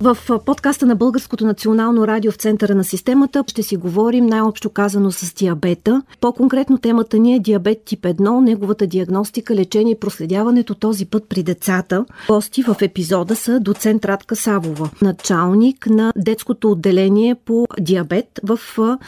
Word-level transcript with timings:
В 0.00 0.16
подкаста 0.46 0.86
на 0.86 0.96
Българското 0.96 1.46
национално 1.46 2.06
радио 2.06 2.32
в 2.32 2.36
центъра 2.36 2.74
на 2.74 2.84
системата 2.84 3.44
ще 3.46 3.62
си 3.62 3.76
говорим 3.76 4.26
най-общо 4.26 4.70
казано 4.70 5.10
с 5.10 5.34
диабета. 5.34 6.02
По-конкретно 6.20 6.78
темата 6.78 7.18
ни 7.18 7.34
е 7.34 7.40
диабет 7.40 7.82
тип 7.84 8.02
1, 8.02 8.40
неговата 8.40 8.86
диагностика, 8.86 9.54
лечение 9.54 9.92
и 9.92 9.98
проследяването 9.98 10.74
този 10.74 11.06
път 11.06 11.24
при 11.28 11.42
децата. 11.42 12.04
Гости 12.28 12.62
в 12.62 12.76
епизода 12.80 13.36
са 13.36 13.60
доцент 13.60 14.04
Радка 14.04 14.36
Савова, 14.36 14.90
началник 15.02 15.86
на 15.86 16.12
детското 16.16 16.70
отделение 16.70 17.34
по 17.34 17.66
диабет 17.80 18.40
в 18.42 18.58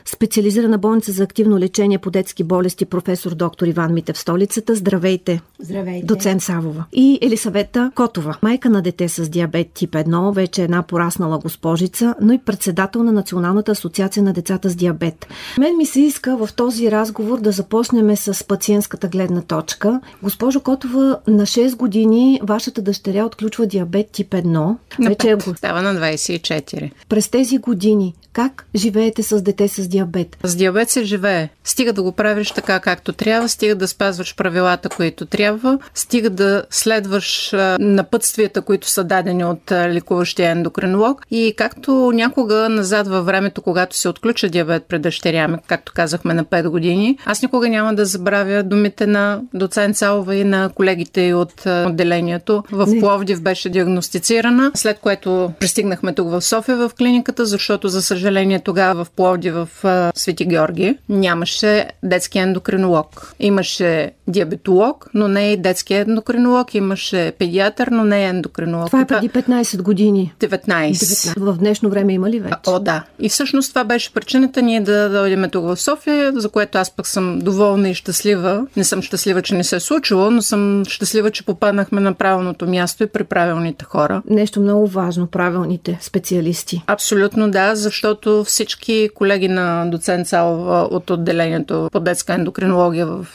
специализирана 0.04 0.78
болница 0.78 1.12
за 1.12 1.22
активно 1.22 1.58
лечение 1.58 1.98
по 1.98 2.10
детски 2.10 2.44
болести 2.44 2.84
професор 2.84 3.34
доктор 3.34 3.66
Иван 3.66 3.94
Митев 3.94 4.16
в 4.16 4.20
столицата. 4.20 4.74
Здравейте! 4.74 5.40
Здравейте! 5.58 6.06
Доцент 6.06 6.42
Савова. 6.42 6.84
И 6.92 7.18
Елисавета 7.22 7.92
Котова, 7.94 8.36
майка 8.42 8.70
на 8.70 8.82
дете 8.82 9.08
с 9.08 9.28
диабет 9.28 9.68
тип 9.74 9.90
1, 9.90 10.34
вече 10.34 10.62
една 10.62 10.77
пораснала 10.82 11.38
госпожица, 11.38 12.14
но 12.20 12.32
и 12.32 12.38
председател 12.38 13.02
на 13.02 13.12
Националната 13.12 13.72
асоциация 13.72 14.22
на 14.22 14.32
децата 14.32 14.70
с 14.70 14.74
диабет. 14.74 15.26
Мен 15.58 15.76
ми 15.76 15.86
се 15.86 16.00
иска 16.00 16.36
в 16.36 16.48
този 16.56 16.90
разговор 16.90 17.40
да 17.40 17.52
започнем 17.52 18.16
с 18.16 18.44
пациентската 18.44 19.08
гледна 19.08 19.42
точка. 19.42 20.00
Госпожо 20.22 20.60
Котова, 20.60 21.18
на 21.26 21.46
6 21.46 21.76
години 21.76 22.40
вашата 22.42 22.82
дъщеря 22.82 23.24
отключва 23.24 23.66
диабет 23.66 24.10
тип 24.10 24.30
1. 24.30 24.76
Вече 25.06 25.30
е... 25.30 25.36
Става 25.56 25.82
на 25.82 25.94
24. 25.94 26.90
През 27.08 27.28
тези 27.28 27.58
години 27.58 28.14
как 28.38 28.66
живеете 28.76 29.22
с 29.22 29.42
дете 29.42 29.68
с 29.68 29.88
диабет? 29.88 30.36
С 30.44 30.56
диабет 30.56 30.90
се 30.90 31.04
живее. 31.04 31.48
Стига 31.64 31.92
да 31.92 32.02
го 32.02 32.12
правиш 32.12 32.50
така 32.50 32.80
както 32.80 33.12
трябва, 33.12 33.48
стига 33.48 33.74
да 33.74 33.88
спазваш 33.88 34.36
правилата, 34.36 34.88
които 34.88 35.26
трябва, 35.26 35.78
стига 35.94 36.30
да 36.30 36.64
следваш 36.70 37.54
напътствията, 37.78 38.62
които 38.62 38.88
са 38.88 39.04
дадени 39.04 39.44
от 39.44 39.72
лекуващия 39.72 40.50
ендокринолог. 40.50 41.26
И 41.30 41.54
както 41.56 42.12
някога 42.14 42.68
назад 42.68 43.08
във 43.08 43.26
времето, 43.26 43.62
когато 43.62 43.96
се 43.96 44.08
отключа 44.08 44.48
диабет 44.48 44.84
пред 44.88 45.02
дъщеря 45.02 45.48
ми, 45.48 45.56
както 45.66 45.92
казахме 45.92 46.34
на 46.34 46.44
5 46.44 46.68
години, 46.68 47.18
аз 47.24 47.42
никога 47.42 47.68
няма 47.68 47.94
да 47.94 48.04
забравя 48.04 48.62
думите 48.62 49.06
на 49.06 49.40
доцент 49.54 49.96
Салова 49.96 50.34
и 50.34 50.44
на 50.44 50.70
колегите 50.74 51.34
от 51.34 51.66
отделението. 51.66 52.64
В 52.72 52.86
Не. 52.86 53.00
Пловдив 53.00 53.42
беше 53.42 53.68
диагностицирана, 53.68 54.70
след 54.74 54.98
което 54.98 55.52
пристигнахме 55.60 56.14
тук 56.14 56.30
в 56.30 56.42
София 56.42 56.76
в 56.76 56.90
клиниката, 56.98 57.46
защото 57.46 57.88
за 57.88 58.02
съжаление 58.02 58.27
съжаление, 58.28 58.58
тогава 58.60 59.04
в 59.04 59.10
Пловди, 59.10 59.50
в 59.50 59.68
Свети 60.14 60.44
Георги, 60.44 60.98
нямаше 61.08 61.90
детски 62.02 62.38
ендокринолог. 62.38 63.34
Имаше 63.40 64.10
диабетолог, 64.28 65.06
но 65.14 65.28
не 65.28 65.52
и 65.52 65.56
детски 65.56 65.94
ендокринолог. 65.94 66.74
Имаше 66.74 67.32
педиатър, 67.38 67.86
но 67.86 68.04
не 68.04 68.20
и 68.20 68.24
ендокринолог. 68.24 68.86
Това 68.86 69.00
е 69.00 69.06
преди 69.06 69.28
15 69.28 69.82
години. 69.82 70.32
19. 70.40 70.58
19. 70.92 71.38
В 71.38 71.58
днешно 71.58 71.90
време 71.90 72.12
има 72.12 72.30
ли 72.30 72.40
вече? 72.40 72.56
О, 72.66 72.78
да. 72.78 73.04
И 73.18 73.28
всъщност 73.28 73.68
това 73.68 73.84
беше 73.84 74.12
причината 74.12 74.62
ние 74.62 74.80
да 74.80 75.08
дойдем 75.08 75.50
тук 75.50 75.64
в 75.64 75.76
София, 75.76 76.32
за 76.36 76.48
което 76.48 76.78
аз 76.78 76.90
пък 76.90 77.06
съм 77.06 77.38
доволна 77.38 77.88
и 77.88 77.94
щастлива. 77.94 78.66
Не 78.76 78.84
съм 78.84 79.02
щастлива, 79.02 79.42
че 79.42 79.54
не 79.54 79.64
се 79.64 79.76
е 79.76 79.80
случило, 79.80 80.30
но 80.30 80.42
съм 80.42 80.84
щастлива, 80.88 81.30
че 81.30 81.44
попаднахме 81.46 82.00
на 82.00 82.14
правилното 82.14 82.66
място 82.66 83.02
и 83.02 83.06
при 83.06 83.24
правилните 83.24 83.84
хора. 83.84 84.22
Нещо 84.30 84.60
много 84.60 84.86
важно, 84.86 85.26
правилните 85.26 85.98
специалисти. 86.00 86.82
Абсолютно 86.86 87.50
да, 87.50 87.74
защото 87.74 88.44
всички 88.44 89.08
колеги 89.14 89.48
на 89.48 89.86
доцент 89.86 90.28
Салова 90.28 90.88
от 90.90 91.10
отделението 91.10 91.88
по 91.92 92.00
детска 92.00 92.34
ендокринология 92.34 93.06
в 93.06 93.26